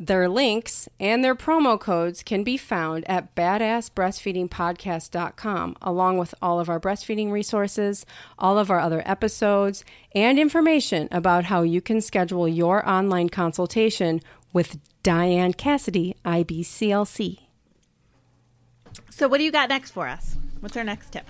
their 0.00 0.28
links 0.30 0.88
and 0.98 1.22
their 1.22 1.34
promo 1.34 1.78
codes 1.78 2.22
can 2.22 2.42
be 2.42 2.56
found 2.56 3.06
at 3.06 3.34
badassbreastfeedingpodcast.com, 3.34 5.76
along 5.82 6.16
with 6.16 6.34
all 6.40 6.58
of 6.58 6.70
our 6.70 6.80
breastfeeding 6.80 7.30
resources, 7.30 8.06
all 8.38 8.56
of 8.56 8.70
our 8.70 8.80
other 8.80 9.02
episodes, 9.04 9.84
and 10.14 10.38
information 10.38 11.06
about 11.10 11.44
how 11.44 11.60
you 11.60 11.82
can 11.82 12.00
schedule 12.00 12.48
your 12.48 12.88
online 12.88 13.28
consultation 13.28 14.22
with 14.54 14.78
Diane 15.02 15.52
Cassidy, 15.52 16.16
IBCLC. 16.24 17.40
So, 19.10 19.28
what 19.28 19.36
do 19.36 19.44
you 19.44 19.52
got 19.52 19.68
next 19.68 19.90
for 19.90 20.08
us? 20.08 20.38
What's 20.60 20.78
our 20.78 20.84
next 20.84 21.12
tip? 21.12 21.26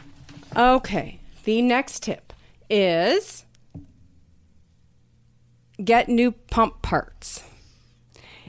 Okay, 0.56 1.18
the 1.42 1.60
next 1.60 2.04
tip 2.04 2.30
is 2.70 3.44
get 5.83 6.09
new 6.09 6.33
pump 6.33 6.83
parts. 6.83 7.42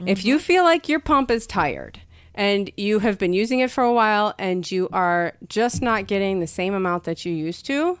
If 0.04 0.24
you 0.24 0.36
mm-hmm. 0.36 0.42
feel 0.42 0.64
like 0.64 0.88
your 0.88 1.00
pump 1.00 1.30
is 1.30 1.46
tired 1.46 2.00
and 2.34 2.70
you 2.76 2.98
have 3.00 3.18
been 3.18 3.32
using 3.32 3.60
it 3.60 3.70
for 3.70 3.84
a 3.84 3.92
while 3.92 4.34
and 4.38 4.68
you 4.70 4.88
are 4.92 5.34
just 5.48 5.82
not 5.82 6.06
getting 6.06 6.40
the 6.40 6.46
same 6.46 6.74
amount 6.74 7.04
that 7.04 7.24
you 7.24 7.32
used 7.32 7.66
to, 7.66 7.98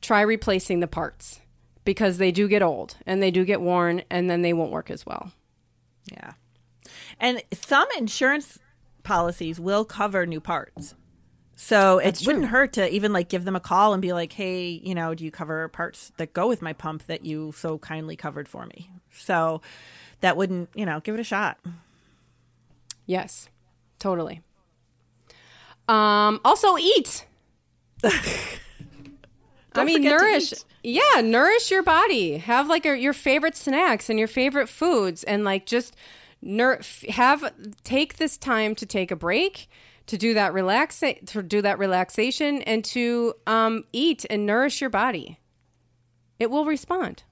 try 0.00 0.22
replacing 0.22 0.80
the 0.80 0.86
parts 0.86 1.40
because 1.84 2.18
they 2.18 2.32
do 2.32 2.48
get 2.48 2.62
old 2.62 2.96
and 3.06 3.22
they 3.22 3.30
do 3.30 3.44
get 3.44 3.60
worn 3.60 4.02
and 4.10 4.30
then 4.30 4.42
they 4.42 4.52
won't 4.52 4.72
work 4.72 4.90
as 4.90 5.04
well. 5.04 5.32
Yeah. 6.10 6.32
And 7.20 7.42
some 7.52 7.88
insurance 7.98 8.58
policies 9.02 9.60
will 9.60 9.84
cover 9.84 10.26
new 10.26 10.40
parts. 10.40 10.94
So 11.56 11.98
it 11.98 12.16
true. 12.16 12.26
wouldn't 12.26 12.46
hurt 12.50 12.72
to 12.74 12.92
even 12.92 13.12
like 13.12 13.28
give 13.28 13.44
them 13.44 13.54
a 13.54 13.60
call 13.60 13.92
and 13.92 14.02
be 14.02 14.12
like, 14.12 14.32
"Hey, 14.32 14.80
you 14.82 14.94
know, 14.94 15.14
do 15.14 15.24
you 15.24 15.30
cover 15.30 15.68
parts 15.68 16.12
that 16.16 16.32
go 16.32 16.48
with 16.48 16.62
my 16.62 16.72
pump 16.72 17.06
that 17.06 17.24
you 17.24 17.52
so 17.56 17.78
kindly 17.78 18.16
covered 18.16 18.48
for 18.48 18.66
me?" 18.66 18.90
So 19.12 19.60
that 20.20 20.36
wouldn't, 20.36 20.70
you 20.74 20.86
know, 20.86 21.00
give 21.00 21.14
it 21.14 21.20
a 21.20 21.24
shot. 21.24 21.58
Yes, 23.06 23.48
totally. 23.98 24.40
Um, 25.88 26.40
also, 26.44 26.78
eat. 26.78 27.26
I 29.74 29.84
mean, 29.84 30.02
nourish. 30.02 30.52
Yeah, 30.82 31.20
nourish 31.22 31.70
your 31.70 31.82
body. 31.82 32.38
Have 32.38 32.68
like 32.68 32.86
a, 32.86 32.98
your 32.98 33.12
favorite 33.12 33.56
snacks 33.56 34.10
and 34.10 34.18
your 34.18 34.28
favorite 34.28 34.68
foods, 34.68 35.24
and 35.24 35.44
like 35.44 35.66
just 35.66 35.94
nur- 36.40 36.80
have 37.08 37.52
take 37.84 38.16
this 38.16 38.36
time 38.36 38.74
to 38.76 38.86
take 38.86 39.10
a 39.10 39.16
break, 39.16 39.68
to 40.06 40.18
do 40.18 40.34
that 40.34 40.52
relax, 40.52 41.02
to 41.26 41.42
do 41.42 41.62
that 41.62 41.78
relaxation, 41.78 42.62
and 42.62 42.84
to 42.86 43.34
um, 43.46 43.84
eat 43.92 44.24
and 44.30 44.46
nourish 44.46 44.80
your 44.80 44.90
body. 44.90 45.38
It 46.38 46.50
will 46.50 46.64
respond. 46.64 47.22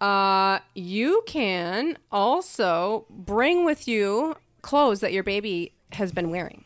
Uh, 0.00 0.58
you 0.74 1.22
can 1.26 1.96
also 2.10 3.06
bring 3.08 3.64
with 3.64 3.86
you 3.86 4.34
clothes 4.60 5.00
that 5.00 5.12
your 5.12 5.22
baby 5.22 5.74
has 5.92 6.10
been 6.10 6.30
wearing 6.30 6.64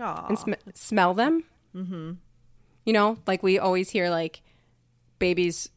Aw. 0.00 0.26
and 0.28 0.38
sm- 0.38 0.52
smell 0.72 1.12
them. 1.12 1.44
Mm-hmm. 1.74 2.12
You 2.86 2.92
know, 2.92 3.18
like 3.26 3.42
we 3.42 3.58
always 3.58 3.90
hear, 3.90 4.08
like 4.08 4.40
babies, 5.18 5.68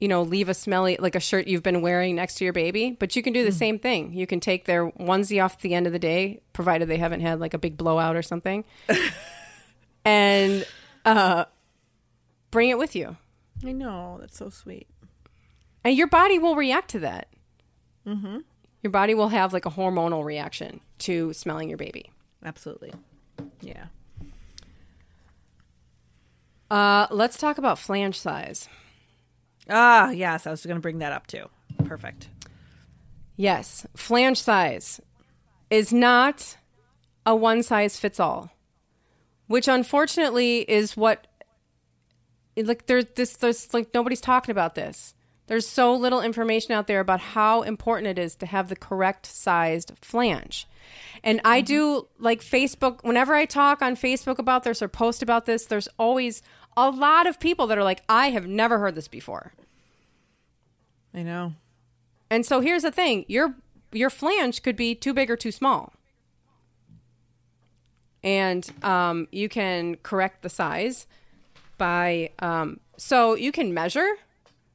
you 0.00 0.08
know, 0.08 0.22
leave 0.22 0.48
a 0.48 0.54
smelly 0.54 0.96
like 1.00 1.14
a 1.14 1.20
shirt 1.20 1.46
you've 1.48 1.62
been 1.62 1.80
wearing 1.82 2.14
next 2.16 2.36
to 2.36 2.44
your 2.44 2.52
baby. 2.52 2.96
But 2.98 3.16
you 3.16 3.22
can 3.22 3.32
do 3.32 3.44
the 3.44 3.52
same 3.52 3.78
thing. 3.78 4.12
You 4.12 4.26
can 4.26 4.40
take 4.40 4.64
their 4.64 4.90
onesie 4.92 5.42
off 5.44 5.54
at 5.54 5.60
the 5.60 5.74
end 5.74 5.86
of 5.86 5.92
the 5.92 5.98
day, 5.98 6.40
provided 6.52 6.88
they 6.88 6.98
haven't 6.98 7.20
had 7.20 7.40
like 7.40 7.54
a 7.54 7.58
big 7.58 7.76
blowout 7.76 8.14
or 8.16 8.22
something, 8.22 8.64
and 10.04 10.66
uh, 11.04 11.44
bring 12.50 12.70
it 12.70 12.78
with 12.78 12.94
you. 12.94 13.16
I 13.66 13.72
know 13.72 14.18
that's 14.20 14.36
so 14.38 14.50
sweet. 14.50 14.86
and 15.84 15.96
your 15.96 16.06
body 16.06 16.38
will 16.38 16.54
react 16.54 16.90
to 16.90 17.00
that. 17.00 17.28
Mm-hmm. 18.06 18.38
Your 18.82 18.90
body 18.92 19.14
will 19.14 19.28
have 19.30 19.52
like 19.52 19.66
a 19.66 19.70
hormonal 19.70 20.24
reaction 20.24 20.80
to 21.00 21.32
smelling 21.32 21.68
your 21.68 21.78
baby. 21.78 22.10
Absolutely. 22.44 22.92
Yeah. 23.60 23.86
Uh, 26.70 27.06
let's 27.10 27.36
talk 27.38 27.58
about 27.58 27.78
flange 27.78 28.18
size. 28.20 28.68
Ah, 29.68 30.10
yes, 30.10 30.46
I 30.46 30.50
was 30.50 30.64
going 30.64 30.76
to 30.76 30.82
bring 30.82 30.98
that 30.98 31.12
up 31.12 31.26
too. 31.26 31.46
Perfect. 31.84 32.28
Yes, 33.36 33.86
flange 33.96 34.40
size 34.40 35.00
is 35.70 35.92
not 35.92 36.56
a 37.24 37.36
one 37.36 37.62
size 37.62 37.98
fits 37.98 38.18
all, 38.18 38.50
which 39.46 39.68
unfortunately 39.68 40.60
is 40.60 40.96
what 40.96 41.26
like 42.56 42.86
there's 42.86 43.04
this 43.14 43.36
there's 43.36 43.72
like 43.72 43.92
nobody's 43.94 44.20
talking 44.20 44.50
about 44.50 44.74
this. 44.74 45.14
There's 45.46 45.66
so 45.66 45.94
little 45.94 46.20
information 46.20 46.72
out 46.72 46.88
there 46.88 47.00
about 47.00 47.20
how 47.20 47.62
important 47.62 48.08
it 48.08 48.18
is 48.18 48.34
to 48.36 48.46
have 48.46 48.68
the 48.68 48.76
correct 48.76 49.24
sized 49.24 49.92
flange. 50.02 50.66
And 51.24 51.40
I 51.44 51.62
do 51.62 52.06
like 52.18 52.42
Facebook, 52.42 53.02
whenever 53.02 53.34
I 53.34 53.46
talk 53.46 53.80
on 53.80 53.96
Facebook 53.96 54.38
about 54.38 54.64
this 54.64 54.82
or 54.82 54.88
post 54.88 55.22
about 55.22 55.46
this, 55.46 55.64
there's 55.64 55.88
always 55.98 56.42
a 56.78 56.90
lot 56.90 57.26
of 57.26 57.40
people 57.40 57.66
that 57.66 57.76
are 57.76 57.82
like, 57.82 58.02
I 58.08 58.30
have 58.30 58.46
never 58.46 58.78
heard 58.78 58.94
this 58.94 59.08
before. 59.08 59.52
I 61.12 61.22
know. 61.22 61.54
And 62.30 62.46
so 62.46 62.60
here's 62.60 62.82
the 62.82 62.92
thing 62.92 63.24
your 63.26 63.56
your 63.92 64.10
flange 64.10 64.62
could 64.62 64.76
be 64.76 64.94
too 64.94 65.12
big 65.12 65.30
or 65.30 65.36
too 65.36 65.50
small. 65.50 65.92
And 68.22 68.70
um, 68.82 69.28
you 69.32 69.48
can 69.48 69.96
correct 70.02 70.42
the 70.42 70.48
size 70.48 71.06
by 71.78 72.30
um, 72.38 72.80
so 72.96 73.34
you 73.34 73.50
can 73.50 73.74
measure. 73.74 74.08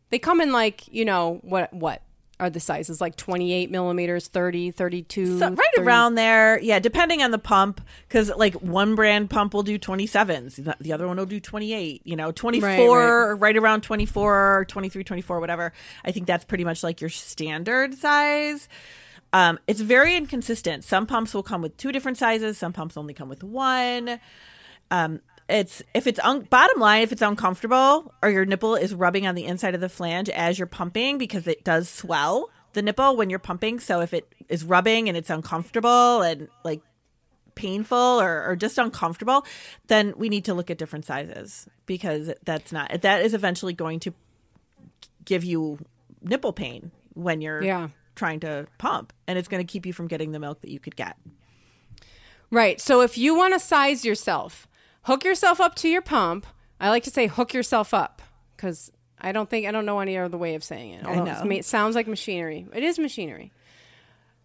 They 0.09 0.19
come 0.19 0.41
in 0.41 0.51
like, 0.51 0.87
you 0.87 1.05
know, 1.05 1.39
what 1.41 1.71
what 1.73 2.01
are 2.39 2.49
the 2.49 2.59
sizes? 2.59 2.99
Like 2.99 3.15
28 3.15 3.69
millimeters, 3.71 4.27
30, 4.27 4.71
32. 4.71 5.39
So 5.39 5.49
right 5.49 5.57
30 5.75 5.85
around 5.87 6.15
there, 6.15 6.59
yeah, 6.59 6.79
depending 6.79 7.21
on 7.21 7.31
the 7.31 7.37
pump, 7.37 7.79
because 8.07 8.29
like 8.35 8.55
one 8.55 8.95
brand 8.95 9.29
pump 9.29 9.53
will 9.53 9.63
do 9.63 9.77
27s, 9.79 10.55
the- 10.63 10.75
the 10.81 10.91
other 10.93 11.07
one 11.07 11.17
will 11.17 11.25
do 11.25 11.39
28, 11.39 12.01
you 12.03 12.15
know, 12.15 12.31
24, 12.31 13.35
right, 13.35 13.55
around 13.57 13.81
24, 13.81 14.65
23, 14.67 15.03
24, 15.03 15.39
whatever. 15.39 15.73
I 16.03 16.11
think 16.11 16.27
that's 16.27 16.43
pretty 16.45 16.63
much 16.63 16.83
like 16.83 17.01
your 17.01 17.09
standard 17.09 17.93
size. 17.95 18.67
Um, 19.31 19.57
it's 19.67 19.79
very 19.81 20.15
inconsistent. 20.15 20.83
Some 20.83 21.07
pumps 21.07 21.33
will 21.33 21.43
come 21.43 21.61
with 21.61 21.75
two 21.77 21.91
different 21.91 22.17
sizes. 22.17 22.57
Some 22.57 22.73
pumps 22.73 22.97
only 22.97 23.13
come 23.13 23.29
with 23.29 23.43
one. 23.43 24.19
Um, 24.91 25.21
it's 25.49 25.81
if 25.93 26.07
it's 26.07 26.19
un- 26.19 26.41
bottom 26.49 26.79
line 26.79 27.01
if 27.01 27.11
it's 27.11 27.21
uncomfortable 27.21 28.13
or 28.21 28.29
your 28.29 28.45
nipple 28.45 28.75
is 28.75 28.93
rubbing 28.93 29.27
on 29.27 29.35
the 29.35 29.45
inside 29.45 29.75
of 29.75 29.81
the 29.81 29.89
flange 29.89 30.29
as 30.29 30.57
you're 30.57 30.65
pumping 30.67 31.17
because 31.17 31.47
it 31.47 31.63
does 31.63 31.89
swell 31.89 32.49
the 32.73 32.81
nipple 32.81 33.15
when 33.17 33.29
you're 33.29 33.39
pumping. 33.39 33.79
So 33.79 33.99
if 34.01 34.13
it 34.13 34.27
is 34.49 34.63
rubbing 34.63 35.07
and 35.09 35.17
it's 35.17 35.29
uncomfortable 35.29 36.21
and 36.21 36.47
like 36.63 36.81
painful 37.55 37.97
or, 37.97 38.43
or 38.49 38.55
just 38.55 38.77
uncomfortable, 38.79 39.45
then 39.87 40.13
we 40.17 40.27
need 40.29 40.45
to 40.45 40.53
look 40.55 40.71
at 40.71 40.77
different 40.79 41.05
sizes 41.05 41.67
because 41.85 42.31
that's 42.45 42.71
not 42.71 43.01
that 43.01 43.21
is 43.23 43.33
eventually 43.33 43.73
going 43.73 43.99
to 43.99 44.13
give 45.25 45.43
you 45.43 45.77
nipple 46.21 46.53
pain 46.53 46.91
when 47.13 47.41
you're 47.41 47.61
Yeah. 47.61 47.89
trying 48.15 48.39
to 48.39 48.65
pump 48.77 49.13
and 49.27 49.37
it's 49.37 49.47
going 49.47 49.65
to 49.65 49.71
keep 49.71 49.85
you 49.85 49.93
from 49.93 50.07
getting 50.07 50.31
the 50.31 50.39
milk 50.39 50.61
that 50.61 50.71
you 50.71 50.79
could 50.79 50.95
get. 50.95 51.15
Right. 52.49 52.79
So 52.79 53.01
if 53.01 53.17
you 53.17 53.35
want 53.35 53.53
to 53.53 53.59
size 53.59 54.05
yourself, 54.05 54.67
hook 55.03 55.23
yourself 55.23 55.61
up 55.61 55.75
to 55.75 55.89
your 55.89 56.01
pump. 56.01 56.45
I 56.79 56.89
like 56.89 57.03
to 57.03 57.11
say 57.11 57.27
hook 57.27 57.53
yourself 57.53 57.93
up 57.93 58.21
because 58.55 58.91
I 59.19 59.31
don't 59.31 59.49
think 59.49 59.65
I 59.65 59.71
don't 59.71 59.85
know 59.85 59.99
any 59.99 60.17
other 60.17 60.37
way 60.37 60.55
of 60.55 60.63
saying 60.63 60.93
it. 60.93 61.05
Although 61.05 61.31
it's 61.31 61.43
know. 61.43 61.51
It 61.51 61.65
sounds 61.65 61.95
like 61.95 62.07
machinery. 62.07 62.67
It 62.73 62.83
is 62.83 62.99
machinery. 62.99 63.51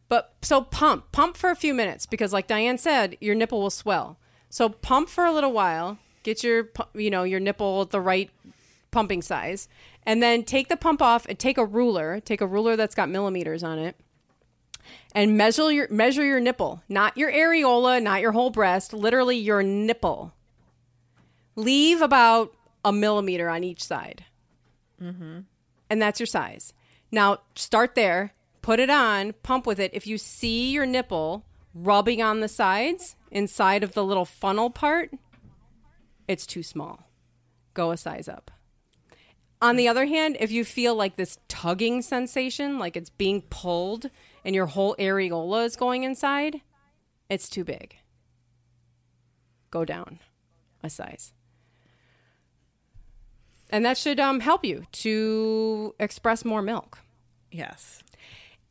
But 0.09 0.35
so 0.43 0.63
pump, 0.63 1.13
pump 1.13 1.37
for 1.37 1.51
a 1.51 1.57
few 1.57 1.75
minutes 1.75 2.07
because, 2.07 2.33
like 2.33 2.47
Diane 2.47 2.79
said, 2.79 3.17
your 3.21 3.35
nipple 3.35 3.61
will 3.61 3.71
swell. 3.71 4.19
So 4.49 4.69
pump 4.69 5.09
for 5.09 5.25
a 5.25 5.33
little 5.33 5.53
while. 5.53 5.99
Get 6.23 6.43
your, 6.43 6.71
you 6.95 7.11
know, 7.11 7.25
your 7.25 7.41
nipple 7.41 7.83
at 7.83 7.91
the 7.91 8.01
right 8.01 8.31
pumping 8.91 9.21
size, 9.21 9.69
and 10.05 10.23
then 10.23 10.45
take 10.45 10.69
the 10.69 10.77
pump 10.77 11.03
off 11.03 11.27
and 11.27 11.39
take 11.39 11.59
a 11.59 11.65
ruler. 11.65 12.21
Take 12.21 12.41
a 12.41 12.47
ruler 12.47 12.75
that's 12.77 12.95
got 12.95 13.11
millimeters 13.11 13.63
on 13.63 13.79
it, 13.79 13.97
and 15.15 15.37
measure 15.37 15.71
your 15.71 15.89
measure 15.91 16.25
your 16.25 16.41
nipple, 16.41 16.83
not 16.89 17.17
your 17.17 17.31
areola, 17.31 18.03
not 18.03 18.23
your 18.23 18.33
whole 18.33 18.51
breast, 18.51 18.93
literally 18.95 19.37
your 19.37 19.63
nipple. 19.63 20.33
Leave 21.59 22.01
about 22.01 22.55
a 22.85 22.93
millimeter 22.93 23.49
on 23.49 23.65
each 23.65 23.83
side, 23.83 24.25
mm-hmm. 25.03 25.41
and 25.91 26.03
that's 26.03 26.21
your 26.21 26.27
size. 26.29 26.73
Now 27.11 27.39
start 27.57 27.97
there, 27.97 28.33
put 28.63 28.79
it 28.79 28.89
on, 28.89 29.33
pump 29.43 29.67
with 29.67 29.81
it. 29.81 29.91
If 29.93 30.07
you 30.07 30.19
see 30.19 30.71
your 30.71 30.87
nipple 30.87 31.45
rubbing 31.75 32.23
on 32.23 32.39
the 32.39 32.47
sides 32.47 33.17
inside 33.33 33.83
of 33.83 33.95
the 33.95 34.05
little 34.05 34.25
funnel 34.25 34.71
part, 34.71 35.11
it's 36.29 36.47
too 36.47 36.63
small. 36.63 37.11
Go 37.75 37.91
a 37.91 37.97
size 37.97 38.29
up. 38.29 38.53
On 39.61 39.75
the 39.75 39.89
other 39.89 40.07
hand, 40.07 40.37
if 40.39 40.53
you 40.53 40.65
feel 40.65 40.95
like 40.95 41.17
this 41.17 41.41
tugging 41.49 42.03
sensation, 42.03 42.79
like 42.79 42.97
it's 42.97 43.11
being 43.11 43.43
pulled 43.43 44.11
and 44.45 44.55
your 44.55 44.67
whole 44.67 44.95
areola 45.01 45.65
is 45.65 45.75
going 45.75 46.05
inside, 46.05 46.61
it's 47.29 47.49
too 47.49 47.65
big. 47.65 47.97
Go 49.73 49.85
down 49.85 50.21
a 50.85 50.89
size. 50.89 51.33
And 53.71 53.85
that 53.85 53.99
should 53.99 54.19
um, 54.19 54.41
help 54.41 54.65
you 54.65 54.87
to 54.93 55.95
express 55.99 56.45
more 56.45 56.63
milk. 56.63 56.99
Yes. 57.51 58.03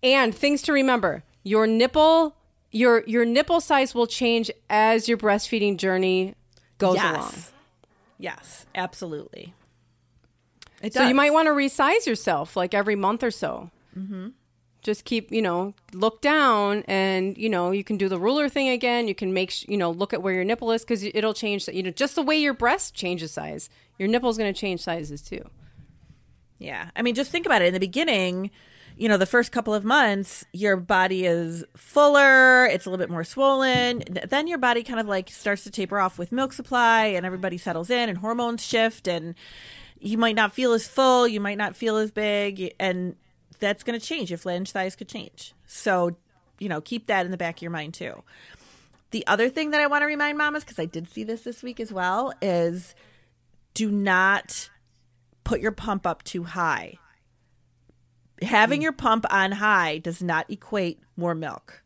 And 0.02 0.34
things 0.34 0.62
to 0.64 0.74
remember: 0.74 1.24
your 1.44 1.68
nipple, 1.68 2.36
your 2.72 3.04
your 3.06 3.26
nipple 3.26 3.62
size 3.62 3.94
will 3.94 4.08
change 4.08 4.52
as 4.70 5.08
your 5.08 5.18
breastfeeding 5.18 5.78
journey 5.78 6.36
goes 6.78 6.96
yes. 6.96 7.16
along. 7.16 7.34
Yes, 8.20 8.66
absolutely. 8.76 9.54
It 10.82 10.94
So 10.94 11.08
you 11.08 11.16
might 11.16 11.34
want 11.34 11.48
to 11.48 11.52
resize 11.52 12.06
yourself 12.06 12.56
like 12.56 12.74
every 12.74 12.96
month 12.96 13.24
or 13.24 13.32
so. 13.32 13.72
Mm-hmm. 13.98 14.30
Just 14.84 15.06
keep, 15.06 15.32
you 15.32 15.42
know, 15.42 15.74
look 15.92 16.22
down, 16.22 16.84
and 16.88 17.38
you 17.38 17.50
know 17.50 17.72
you 17.72 17.84
can 17.84 17.98
do 17.98 18.08
the 18.08 18.20
ruler 18.20 18.48
thing 18.48 18.70
again. 18.70 19.08
You 19.08 19.16
can 19.16 19.34
make, 19.34 19.52
sh- 19.52 19.66
you 19.68 19.76
know, 19.76 19.92
look 19.92 20.14
at 20.14 20.22
where 20.22 20.34
your 20.34 20.44
nipple 20.44 20.72
is 20.72 20.84
because 20.84 21.04
it'll 21.04 21.34
change. 21.34 21.68
You 21.68 21.84
know, 21.84 21.90
just 21.92 22.16
the 22.16 22.22
way 22.22 22.38
your 22.38 22.54
breast 22.54 22.94
changes 22.94 23.32
size, 23.32 23.70
your 23.98 24.08
nipple's 24.08 24.38
going 24.38 24.54
to 24.54 24.60
change 24.60 24.82
sizes 24.82 25.22
too. 25.22 25.44
Yeah. 26.60 26.90
I 26.96 27.02
mean, 27.02 27.16
just 27.16 27.32
think 27.32 27.46
about 27.46 27.62
it. 27.62 27.66
In 27.66 27.74
the 27.74 27.80
beginning, 27.80 28.52
you 28.98 29.08
know, 29.08 29.18
the 29.18 29.28
first 29.28 29.52
couple 29.52 29.74
of 29.74 29.84
months, 29.84 30.44
your 30.54 30.76
body 30.76 31.26
is 31.26 31.64
fuller, 31.76 32.66
it's 32.66 32.86
a 32.86 32.90
little 32.90 33.04
bit 33.04 33.12
more 33.12 33.24
swollen. 33.24 34.04
Then 34.28 34.48
your 34.48 34.58
body 34.58 34.84
kind 34.84 35.00
of 35.00 35.08
like 35.08 35.30
starts 35.30 35.64
to 35.66 35.72
taper 35.72 36.00
off 36.00 36.18
with 36.18 36.32
milk 36.32 36.54
supply 36.54 37.06
and 37.06 37.26
everybody 37.26 37.58
settles 37.58 37.90
in 37.90 38.10
and 38.10 38.18
hormones 38.18 38.66
shift 38.66 39.08
and 39.08 39.36
you 40.00 40.18
might 40.18 40.36
not 40.36 40.54
feel 40.54 40.74
as 40.74 40.88
full, 40.88 41.28
you 41.28 41.40
might 41.40 41.58
not 41.58 41.76
feel 41.76 41.98
as 41.98 42.12
big 42.12 42.74
and 42.80 43.16
that's 43.60 43.84
going 43.84 44.00
to 44.00 44.06
change. 44.06 44.32
Your 44.32 44.38
flange 44.38 44.72
size 44.72 44.96
could 44.96 45.08
change. 45.08 45.54
So, 45.68 46.16
you 46.60 46.70
know, 46.70 46.82
keep 46.82 47.08
that 47.08 47.26
in 47.26 47.32
the 47.32 47.38
back 47.38 47.58
of 47.58 47.62
your 47.62 47.72
mind 47.72 47.94
too. 47.94 48.24
The 49.12 49.26
other 49.28 49.50
thing 49.50 49.72
that 49.72 49.82
I 49.82 49.88
want 49.88 50.02
to 50.02 50.06
remind 50.08 50.38
mamas 50.38 50.64
because 50.64 50.80
I 50.80 50.86
did 50.86 51.10
see 51.10 51.24
this 51.24 51.42
this 51.44 51.64
week 51.64 51.80
as 51.80 51.94
well 51.94 52.34
is 52.42 52.94
do 53.78 53.92
not 53.92 54.72
put 55.44 55.62
your 55.62 55.72
pump 55.72 56.08
up 56.08 56.24
too 56.24 56.44
high. 56.44 56.98
Having 58.42 58.82
your 58.82 58.92
pump 58.92 59.26
on 59.30 59.52
high 59.52 60.00
does 60.00 60.22
not 60.22 60.50
equate 60.50 61.00
more 61.16 61.36
milk. 61.36 61.84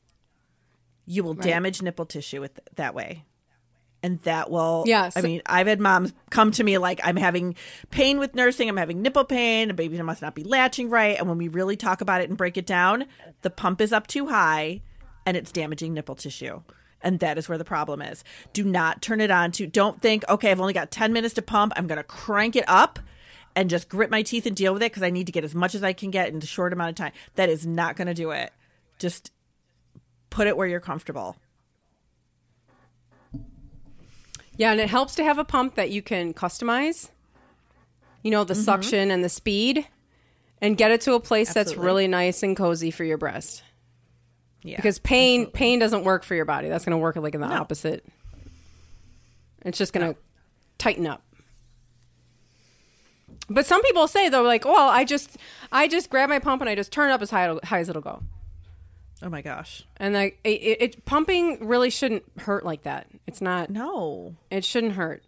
You 1.06 1.25
will 1.25 1.34
damage 1.34 1.82
nipple 1.82 2.06
tissue 2.06 2.39
with 2.39 2.62
that 2.77 2.95
way. 2.95 3.25
And 4.01 4.21
that 4.21 4.49
will 4.49 4.86
Yes. 4.88 5.17
I 5.17 5.21
mean, 5.21 5.41
I've 5.45 5.67
had 5.67 5.82
moms 5.82 6.13
come 6.30 6.51
to 6.51 6.63
me 6.63 6.77
like 6.77 7.01
I'm 7.04 7.17
having 7.17 7.56
pain 7.89 8.19
with 8.19 8.36
nursing, 8.36 8.69
I'm 8.69 8.77
having 8.77 9.01
nipple 9.01 9.25
pain, 9.25 9.67
the 9.67 9.73
baby 9.73 10.01
must 10.01 10.21
not 10.21 10.34
be 10.34 10.45
latching 10.45 10.89
right. 10.89 11.19
And 11.19 11.27
when 11.27 11.38
we 11.38 11.49
really 11.49 11.75
talk 11.75 11.99
about 11.99 12.21
it 12.21 12.30
and 12.30 12.38
break 12.38 12.56
it 12.56 12.65
down, 12.65 13.06
the 13.41 13.49
pump 13.49 13.82
is 13.82 13.91
up 13.91 14.08
too 14.08 14.27
high 14.27 14.82
and 15.25 15.36
it's 15.36 15.51
damaging 15.51 15.93
nipple 15.93 16.15
tissue. 16.15 16.62
And 17.03 17.19
that 17.19 17.37
is 17.37 17.49
where 17.49 17.57
the 17.57 17.65
problem 17.65 18.01
is. 18.01 18.23
Do 18.53 18.63
not 18.63 19.01
turn 19.01 19.21
it 19.21 19.31
on 19.31 19.51
to 19.53 19.65
don't 19.65 20.01
think, 20.01 20.23
okay, 20.29 20.51
I've 20.51 20.61
only 20.61 20.73
got 20.73 20.91
10 20.91 21.11
minutes 21.13 21.33
to 21.35 21.41
pump. 21.41 21.73
I'm 21.75 21.87
going 21.87 21.97
to 21.97 22.03
crank 22.03 22.55
it 22.55 22.65
up 22.67 22.99
and 23.55 23.69
just 23.69 23.89
grit 23.89 24.09
my 24.11 24.21
teeth 24.21 24.45
and 24.45 24.55
deal 24.55 24.73
with 24.73 24.83
it 24.83 24.91
because 24.91 25.03
I 25.03 25.09
need 25.09 25.25
to 25.25 25.31
get 25.31 25.43
as 25.43 25.55
much 25.55 25.73
as 25.75 25.83
I 25.83 25.93
can 25.93 26.11
get 26.11 26.29
in 26.29 26.37
a 26.37 26.45
short 26.45 26.73
amount 26.73 26.91
of 26.91 26.95
time. 26.95 27.11
That 27.35 27.49
is 27.49 27.65
not 27.65 27.95
going 27.95 28.07
to 28.07 28.13
do 28.13 28.31
it. 28.31 28.53
Just 28.99 29.31
put 30.29 30.47
it 30.47 30.55
where 30.55 30.67
you're 30.67 30.79
comfortable. 30.79 31.37
Yeah, 34.57 34.71
and 34.71 34.79
it 34.79 34.89
helps 34.89 35.15
to 35.15 35.23
have 35.23 35.39
a 35.39 35.43
pump 35.43 35.75
that 35.75 35.89
you 35.89 36.01
can 36.01 36.33
customize. 36.33 37.09
You 38.21 38.31
know, 38.31 38.43
the 38.43 38.53
Mm-hmm. 38.53 38.63
suction 38.63 39.09
and 39.11 39.23
the 39.23 39.29
speed, 39.29 39.87
and 40.61 40.77
get 40.77 40.91
it 40.91 41.01
to 41.01 41.13
a 41.13 41.19
place 41.19 41.51
that's 41.53 41.75
really 41.75 42.07
nice 42.07 42.43
and 42.43 42.55
cozy 42.55 42.91
for 42.91 43.03
your 43.03 43.17
breast. 43.17 43.63
Yeah. 44.63 44.76
Because 44.76 45.00
pain 45.00 45.47
pain 45.47 45.80
doesn't 45.80 46.04
work 46.04 46.24
for 46.24 46.36
your 46.36 46.45
body. 46.45 46.69
That's 46.69 46.86
going 46.86 46.91
to 46.91 46.97
work 46.97 47.15
like 47.15 47.34
in 47.36 47.41
the 47.41 47.47
No. 47.47 47.56
opposite. 47.56 48.06
It's 49.63 49.78
just 49.78 49.93
going 49.93 50.13
to 50.13 50.19
tighten 50.78 51.08
up. 51.08 51.24
But 53.50 53.65
some 53.65 53.82
people 53.84 54.08
say 54.08 54.30
though, 54.30 54.43
like, 54.43 54.65
well, 54.65 54.89
I 54.89 55.04
just 55.04 55.38
I 55.71 55.88
just 55.88 56.10
grab 56.10 56.30
my 56.30 56.39
pump 56.39 56.62
and 56.62 56.69
I 56.69 56.76
just 56.76 56.91
turn 56.91 57.10
it 57.10 57.13
up 57.13 57.21
as 57.21 57.30
high, 57.32 57.54
high 57.63 57.80
as 57.80 57.89
it'll 57.89 58.02
go. 58.02 58.21
oh 59.21 59.30
my 59.30 59.41
gosh. 59.41 59.84
And 59.97 60.13
like 60.13 60.39
it, 60.43 60.50
it, 60.62 60.82
it 60.82 61.06
pumping 61.06 61.65
really 61.67 61.89
shouldn't 61.89 62.24
hurt 62.38 62.63
like 62.65 62.84
that. 62.84 63.08
It's 63.28 63.41
not. 63.41 63.69
No. 63.69 64.36
It 64.50 64.63
shouldn't 64.63 64.93
hurt. 64.93 65.24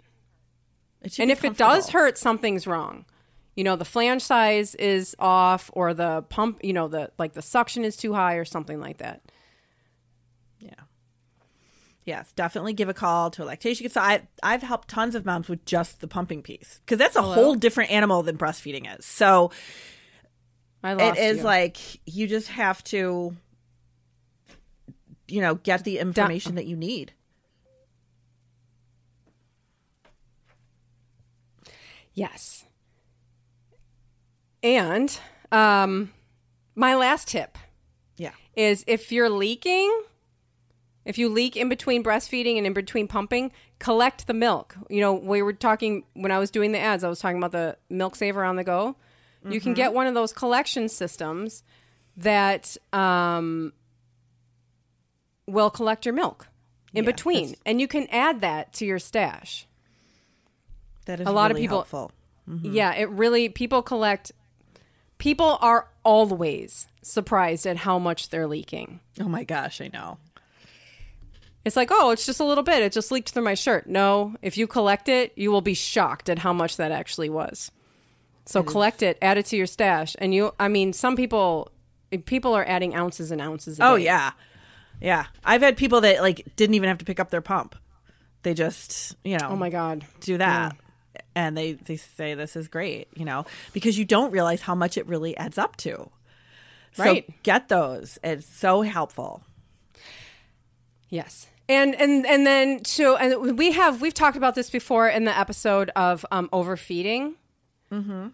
It 1.02 1.20
and 1.20 1.32
if 1.32 1.44
it 1.44 1.58
does 1.58 1.90
hurt 1.90 2.18
something's 2.18 2.66
wrong 2.66 3.06
you 3.56 3.64
know 3.64 3.76
the 3.76 3.86
flange 3.86 4.22
size 4.22 4.76
is 4.76 5.16
off 5.20 5.70
or 5.74 5.94
the 5.94 6.24
pump 6.30 6.60
you 6.64 6.74
know 6.74 6.88
the 6.88 7.12
like 7.18 7.34
the 7.34 7.42
suction 7.42 7.84
is 7.84 7.96
too 7.96 8.14
high 8.14 8.36
or 8.36 8.46
something 8.46 8.80
like 8.80 8.98
that 8.98 9.22
Yeah. 10.60 10.70
Yes, 12.06 12.34
definitely 12.34 12.74
give 12.74 12.90
a 12.90 12.94
call 12.94 13.32
to 13.32 13.44
a 13.44 13.46
lactation. 13.46 13.90
So 13.90 14.02
I 14.02 14.28
I've 14.42 14.62
helped 14.62 14.90
tons 14.90 15.16
of 15.16 15.26
moms 15.26 15.48
with 15.48 15.64
just 15.66 16.02
the 16.02 16.08
pumping 16.08 16.42
piece 16.42 16.82
because 16.86 16.98
that's 16.98 17.16
a 17.16 17.22
whole 17.22 17.56
different 17.56 17.92
animal 17.92 18.24
than 18.24 18.38
breastfeeding 18.38 18.94
is. 18.98 19.06
So 19.06 19.52
it 20.84 21.18
is 21.18 21.38
you. 21.38 21.44
like 21.44 21.78
you 22.06 22.28
just 22.28 22.50
have 22.50 22.84
to, 22.86 23.38
you 25.30 25.40
know, 25.42 25.56
get 25.56 25.86
the 25.86 26.00
information 26.00 26.56
that 26.56 26.66
you 26.66 26.76
need. 26.76 27.14
yes 32.14 32.66
and 34.64 35.20
um 35.52 36.12
my 36.76 36.96
last 36.96 37.28
tip 37.28 37.58
Yeah. 38.18 38.32
is 38.56 38.84
if 38.88 39.12
you're 39.12 39.30
leaking 39.30 39.92
if 41.06 41.18
you 41.18 41.28
leak 41.30 41.58
in 41.58 41.68
between 41.70 42.02
breastfeeding 42.04 42.58
and 42.58 42.66
in 42.66 42.74
between 42.74 43.08
pumping 43.08 43.52
collect 43.80 44.26
the 44.26 44.34
milk 44.34 44.76
you 44.90 45.02
know 45.02 45.14
we 45.14 45.42
were 45.42 45.54
talking 45.54 46.06
when 46.14 46.32
i 46.32 46.40
was 46.40 46.50
doing 46.50 46.72
the 46.72 46.80
ads 46.80 47.04
i 47.04 47.10
was 47.10 47.20
talking 47.20 47.38
about 47.38 47.52
the 47.52 47.78
milk 47.90 48.16
saver 48.16 48.44
on 48.44 48.56
the 48.56 48.64
go 48.64 48.96
you 49.50 49.60
can 49.60 49.74
get 49.74 49.94
one 49.94 50.08
of 50.08 50.14
those 50.14 50.32
collection 50.32 50.88
systems 50.88 51.64
that 52.16 52.78
um, 52.94 53.74
will 55.48 55.70
collect 55.70 56.06
your 56.06 56.14
milk 56.16 56.48
in 56.94 57.04
Yeah, 57.04 57.12
between 57.12 57.56
and 57.66 57.82
you 57.82 57.88
can 57.90 58.08
add 58.10 58.40
that 58.40 58.72
to 58.76 58.86
your 58.86 59.00
stash 59.00 59.68
That 61.08 61.20
is 61.20 61.28
A 61.28 61.32
lot 61.32 61.52
of 61.52 61.56
really 61.56 61.64
people- 61.68 61.78
helpful. 61.80 62.12
yeah 62.62 62.94
it 62.96 63.10
really 63.10 63.50
people 63.50 63.82
collect 63.82 64.32
people 65.24 65.58
are 65.62 65.88
always 66.04 66.86
surprised 67.02 67.66
at 67.66 67.78
how 67.78 67.98
much 67.98 68.28
they're 68.28 68.46
leaking. 68.46 69.00
Oh 69.22 69.30
my 69.30 69.46
gosh, 69.46 69.80
I 69.80 69.90
know. 69.94 70.18
It's 71.64 71.78
like, 71.78 71.88
oh, 71.94 72.12
it's 72.12 72.26
just 72.26 72.42
a 72.42 72.44
little 72.44 72.62
bit. 72.64 72.84
It 72.84 72.92
just 72.92 73.10
leaked 73.10 73.30
through 73.30 73.46
my 73.46 73.54
shirt. 73.54 73.88
No, 73.88 74.36
if 74.42 74.58
you 74.58 74.68
collect 74.68 75.08
it, 75.08 75.32
you 75.38 75.50
will 75.50 75.62
be 75.62 75.76
shocked 75.76 76.28
at 76.28 76.40
how 76.40 76.52
much 76.52 76.76
that 76.76 76.92
actually 76.92 77.30
was. 77.30 77.72
So 78.46 78.64
collect 78.64 79.02
it, 79.02 79.18
add 79.22 79.38
it 79.38 79.46
to 79.46 79.56
your 79.56 79.66
stash, 79.66 80.14
and 80.20 80.36
you. 80.36 80.54
I 80.60 80.68
mean, 80.68 80.92
some 80.92 81.16
people, 81.16 81.72
people 82.26 82.54
are 82.54 82.66
adding 82.68 82.94
ounces 82.94 83.32
and 83.32 83.40
ounces. 83.40 83.80
Oh 83.80 83.98
day. 83.98 84.04
yeah, 84.04 84.32
yeah. 85.00 85.28
I've 85.46 85.62
had 85.62 85.78
people 85.78 86.02
that 86.02 86.22
like 86.22 86.54
didn't 86.58 86.74
even 86.74 86.90
have 86.90 86.98
to 86.98 87.06
pick 87.06 87.22
up 87.22 87.30
their 87.30 87.40
pump. 87.40 87.78
They 88.42 88.54
just 88.54 89.16
you 89.24 89.38
know 89.38 89.48
Oh 89.52 89.56
my 89.56 89.70
god. 89.70 90.06
do 90.20 90.38
that, 90.40 90.76
and 91.36 91.58
they 91.58 91.74
they 91.74 91.98
say 91.98 92.34
this 92.34 92.56
is 92.56 92.68
great. 92.68 93.08
You 93.16 93.26
know 93.26 93.46
because 93.74 93.98
you 93.98 94.06
don't 94.06 94.32
realize 94.32 94.62
how 94.62 94.76
much 94.76 94.98
it 94.98 95.08
really 95.08 95.36
adds 95.38 95.58
up 95.58 95.76
to. 95.78 96.10
So 96.94 97.04
Right. 97.04 97.44
get 97.44 97.70
those. 97.70 98.20
It's 98.24 98.46
so 98.46 98.82
helpful. 98.82 99.44
Yes. 101.10 101.48
And 101.70 101.96
and 101.96 102.26
and 102.26 102.46
then 102.46 102.84
so 102.86 103.16
and 103.16 103.58
we 103.58 103.72
have 103.72 104.02
we've 104.02 104.14
talked 104.14 104.38
about 104.38 104.56
this 104.56 104.70
before 104.70 105.08
in 105.08 105.24
the 105.26 105.38
episode 105.38 105.90
of 105.96 106.26
um, 106.32 106.50
overfeeding. 106.52 107.36
Mm-hmm. 107.92 108.28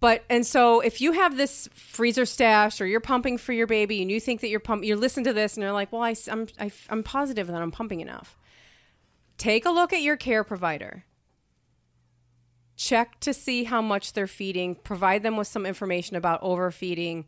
But 0.00 0.24
and 0.28 0.44
so 0.46 0.80
if 0.80 1.00
you 1.00 1.12
have 1.12 1.36
this 1.36 1.68
freezer 1.74 2.26
stash 2.26 2.80
or 2.80 2.86
you're 2.86 3.00
pumping 3.00 3.38
for 3.38 3.52
your 3.52 3.66
baby 3.66 4.02
and 4.02 4.10
you 4.10 4.20
think 4.20 4.40
that 4.40 4.48
you're 4.48 4.60
pump 4.60 4.84
you 4.84 4.96
listen 4.96 5.24
to 5.24 5.32
this 5.32 5.54
and 5.54 5.62
you're 5.62 5.72
like, 5.72 5.92
well, 5.92 6.02
I, 6.02 6.14
am 6.28 6.46
I, 6.58 6.70
I'm 6.90 7.02
positive 7.02 7.46
that 7.46 7.62
I'm 7.62 7.70
pumping 7.70 8.00
enough. 8.00 8.36
Take 9.38 9.64
a 9.64 9.70
look 9.70 9.92
at 9.92 10.02
your 10.02 10.16
care 10.16 10.44
provider. 10.44 11.04
Check 12.84 13.18
to 13.20 13.32
see 13.32 13.64
how 13.64 13.80
much 13.80 14.12
they're 14.12 14.26
feeding. 14.26 14.74
Provide 14.74 15.22
them 15.22 15.36
with 15.36 15.46
some 15.46 15.64
information 15.64 16.16
about 16.16 16.42
overfeeding, 16.42 17.24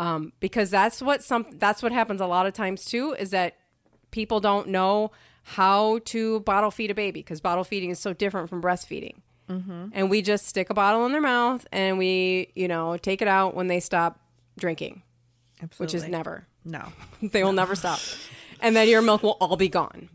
um, 0.00 0.32
because 0.40 0.68
that's 0.70 1.00
what 1.00 1.22
some 1.22 1.46
that's 1.54 1.80
what 1.80 1.92
happens 1.92 2.20
a 2.20 2.26
lot 2.26 2.46
of 2.46 2.54
times 2.54 2.84
too. 2.84 3.12
Is 3.12 3.30
that 3.30 3.56
people 4.10 4.40
don't 4.40 4.68
know 4.68 5.12
how 5.44 6.00
to 6.06 6.40
bottle 6.40 6.72
feed 6.72 6.90
a 6.90 6.94
baby 6.94 7.20
because 7.20 7.40
bottle 7.40 7.62
feeding 7.62 7.90
is 7.90 8.00
so 8.00 8.12
different 8.12 8.48
from 8.48 8.60
breastfeeding. 8.60 9.14
Mm-hmm. 9.48 9.90
And 9.92 10.10
we 10.10 10.22
just 10.22 10.46
stick 10.46 10.70
a 10.70 10.74
bottle 10.74 11.06
in 11.06 11.12
their 11.12 11.20
mouth 11.20 11.64
and 11.70 11.98
we, 11.98 12.50
you 12.56 12.66
know, 12.66 12.96
take 12.96 13.22
it 13.22 13.28
out 13.28 13.54
when 13.54 13.68
they 13.68 13.78
stop 13.78 14.18
drinking, 14.58 15.02
which 15.76 15.94
is 15.94 16.08
never. 16.08 16.48
no. 16.64 16.88
they 17.22 17.44
will 17.44 17.52
never 17.52 17.76
stop. 17.76 18.00
And 18.60 18.74
then 18.74 18.88
your 18.88 19.02
milk 19.02 19.22
will 19.22 19.36
all 19.40 19.56
be 19.56 19.68
gone. 19.68 20.08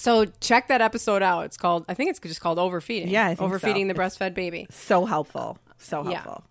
So 0.00 0.24
check 0.40 0.68
that 0.68 0.80
episode 0.80 1.22
out. 1.22 1.44
It's 1.44 1.58
called, 1.58 1.84
I 1.86 1.92
think 1.92 2.08
it's 2.08 2.18
just 2.18 2.40
called 2.40 2.58
Overfeeding. 2.58 3.10
Yeah, 3.10 3.28
think 3.28 3.40
so. 3.40 3.44
Overfeeding 3.44 3.86
the 3.86 3.92
breastfed 3.92 4.32
baby. 4.32 4.66
So 4.70 5.04
helpful. 5.04 5.58
So 5.76 6.02
helpful. 6.02 6.44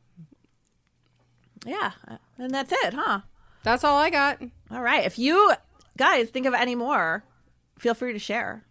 Yeah. 1.65 1.93
Uh, 2.07 2.17
and 2.37 2.53
that's 2.53 2.71
it, 2.71 2.93
huh? 2.93 3.21
That's 3.63 3.83
all 3.83 3.97
I 3.97 4.11
got. 4.11 4.39
All 4.69 4.83
right. 4.83 5.03
If 5.03 5.17
you 5.17 5.53
guys 5.97 6.29
think 6.29 6.45
of 6.45 6.53
any 6.53 6.75
more, 6.75 7.23
feel 7.79 7.95
free 7.95 8.13
to 8.13 8.19
share. 8.19 8.65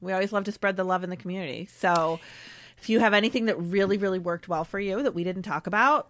We 0.00 0.12
always 0.12 0.32
love 0.32 0.44
to 0.44 0.52
spread 0.52 0.76
the 0.76 0.84
love 0.84 1.02
in 1.02 1.10
the 1.10 1.16
community. 1.16 1.68
So 1.76 2.20
if 2.78 2.88
you 2.88 3.00
have 3.00 3.14
anything 3.14 3.46
that 3.46 3.58
really, 3.58 3.98
really 3.98 4.20
worked 4.20 4.48
well 4.48 4.62
for 4.62 4.78
you 4.78 5.02
that 5.02 5.14
we 5.14 5.24
didn't 5.24 5.42
talk 5.42 5.66
about, 5.66 6.08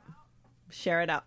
share 0.68 1.00
it 1.00 1.08
up. 1.08 1.26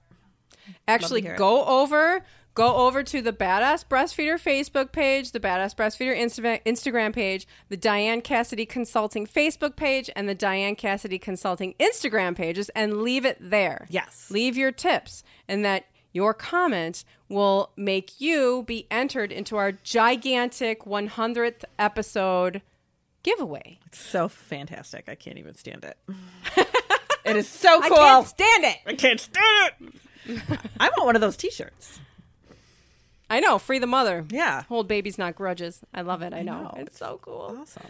Actually, 0.88 1.22
go 1.22 1.66
over 1.66 2.24
go 2.56 2.78
over 2.88 3.04
to 3.04 3.22
the 3.22 3.34
Badass 3.34 3.86
Breastfeeder 3.86 4.42
Facebook 4.42 4.92
page, 4.92 5.32
the 5.32 5.40
Badass 5.40 5.76
Breastfeeder 5.76 6.18
Insta- 6.18 6.64
Instagram 6.66 7.14
page, 7.14 7.46
the 7.70 7.78
Diane 7.78 8.22
Cassidy 8.22 8.66
Consulting 8.66 9.28
Facebook 9.28 9.76
page, 9.76 10.10
and 10.16 10.28
the 10.28 10.34
Diane 10.34 10.76
Cassidy 10.76 11.20
Consulting 11.20 11.76
Instagram 11.80 12.36
pages, 12.36 12.70
and 12.70 13.02
leave 13.02 13.26
it 13.26 13.38
there. 13.40 13.86
Yes. 13.90 14.32
leave 14.32 14.58
your 14.58 14.72
tips, 14.72 15.24
and 15.48 15.64
that 15.66 15.86
your 16.14 16.34
comment 16.34 17.04
will 17.28 17.72
make 17.76 18.22
you 18.22 18.64
be 18.66 18.88
entered 18.90 19.34
into 19.34 19.58
our 19.58 19.74
gigantic 19.74 20.86
100th 20.86 21.66
episode 21.78 22.62
giveaway. 23.22 23.80
It's 23.88 24.00
so 24.00 24.30
fantastic. 24.30 25.10
I 25.10 25.16
can't 25.16 25.38
even 25.38 25.56
stand 25.56 25.84
it. 25.84 25.98
it 27.26 27.36
is 27.36 27.50
so 27.50 27.82
cool. 27.82 27.98
I 27.98 28.00
can't 28.00 28.28
stand 28.28 28.64
it. 28.64 28.78
I 28.86 28.94
can't 28.94 29.20
stand 29.20 29.72
it. 29.82 29.92
I 30.80 30.90
want 30.90 31.06
one 31.06 31.16
of 31.16 31.22
those 31.22 31.36
t-shirts. 31.36 32.00
I 33.30 33.40
know, 33.40 33.58
free 33.58 33.80
the 33.80 33.88
mother. 33.88 34.26
Yeah. 34.30 34.64
Hold 34.64 34.88
babies, 34.88 35.18
not 35.18 35.36
grudges. 35.36 35.82
I 35.94 36.02
love 36.02 36.22
it. 36.22 36.34
I 36.34 36.42
know. 36.44 36.64
know. 36.64 36.74
It's 36.78 36.98
so 36.98 37.20
cool. 37.22 37.58
Awesome. 37.62 37.84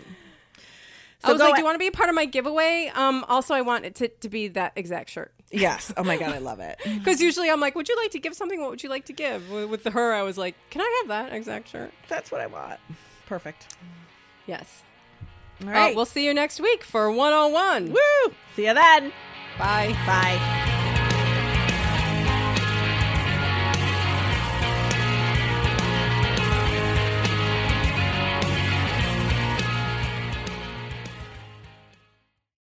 So 1.19 1.29
I 1.29 1.31
was 1.31 1.41
like, 1.41 1.55
"Do 1.55 1.61
you 1.61 1.65
want 1.65 1.75
to 1.75 1.79
be 1.79 1.87
a 1.87 1.91
part 1.91 2.09
of 2.09 2.15
my 2.15 2.25
giveaway?" 2.25 2.91
Um, 2.93 3.25
also, 3.27 3.53
I 3.53 3.61
want 3.61 3.85
it 3.85 3.95
to, 3.95 4.07
to 4.07 4.29
be 4.29 4.49
that 4.49 4.73
exact 4.75 5.09
shirt 5.09 5.33
Yes. 5.51 5.93
Oh 5.95 6.03
my 6.03 6.17
god, 6.17 6.33
I 6.33 6.37
love 6.39 6.59
it. 6.59 6.79
because 6.83 7.21
usually 7.21 7.49
I'm 7.49 7.59
like, 7.59 7.75
"Would 7.75 7.89
you 7.89 7.95
like 7.97 8.11
to 8.11 8.19
give 8.19 8.35
something? 8.35 8.59
What 8.61 8.69
would 8.69 8.83
you 8.83 8.89
like 8.89 9.05
to 9.05 9.13
give?" 9.13 9.49
With 9.49 9.85
her, 9.85 10.13
I 10.13 10.23
was 10.23 10.37
like, 10.37 10.55
"Can 10.69 10.81
I 10.81 11.01
have 11.01 11.07
that 11.09 11.35
exact 11.35 11.69
shirt?" 11.69 11.91
That's 12.07 12.31
what 12.31 12.41
I 12.41 12.47
want. 12.47 12.79
Perfect. 13.25 13.75
Yes. 14.47 14.83
All 15.61 15.67
right. 15.67 15.75
right. 15.75 15.95
we'll 15.95 16.05
see 16.05 16.25
you 16.25 16.33
next 16.33 16.59
week 16.59 16.83
for 16.83 17.09
101. 17.09 17.91
Woo! 17.91 18.33
See 18.55 18.67
you 18.67 18.73
then. 18.73 19.11
Bye. 19.57 19.95
Bye. 20.05 20.81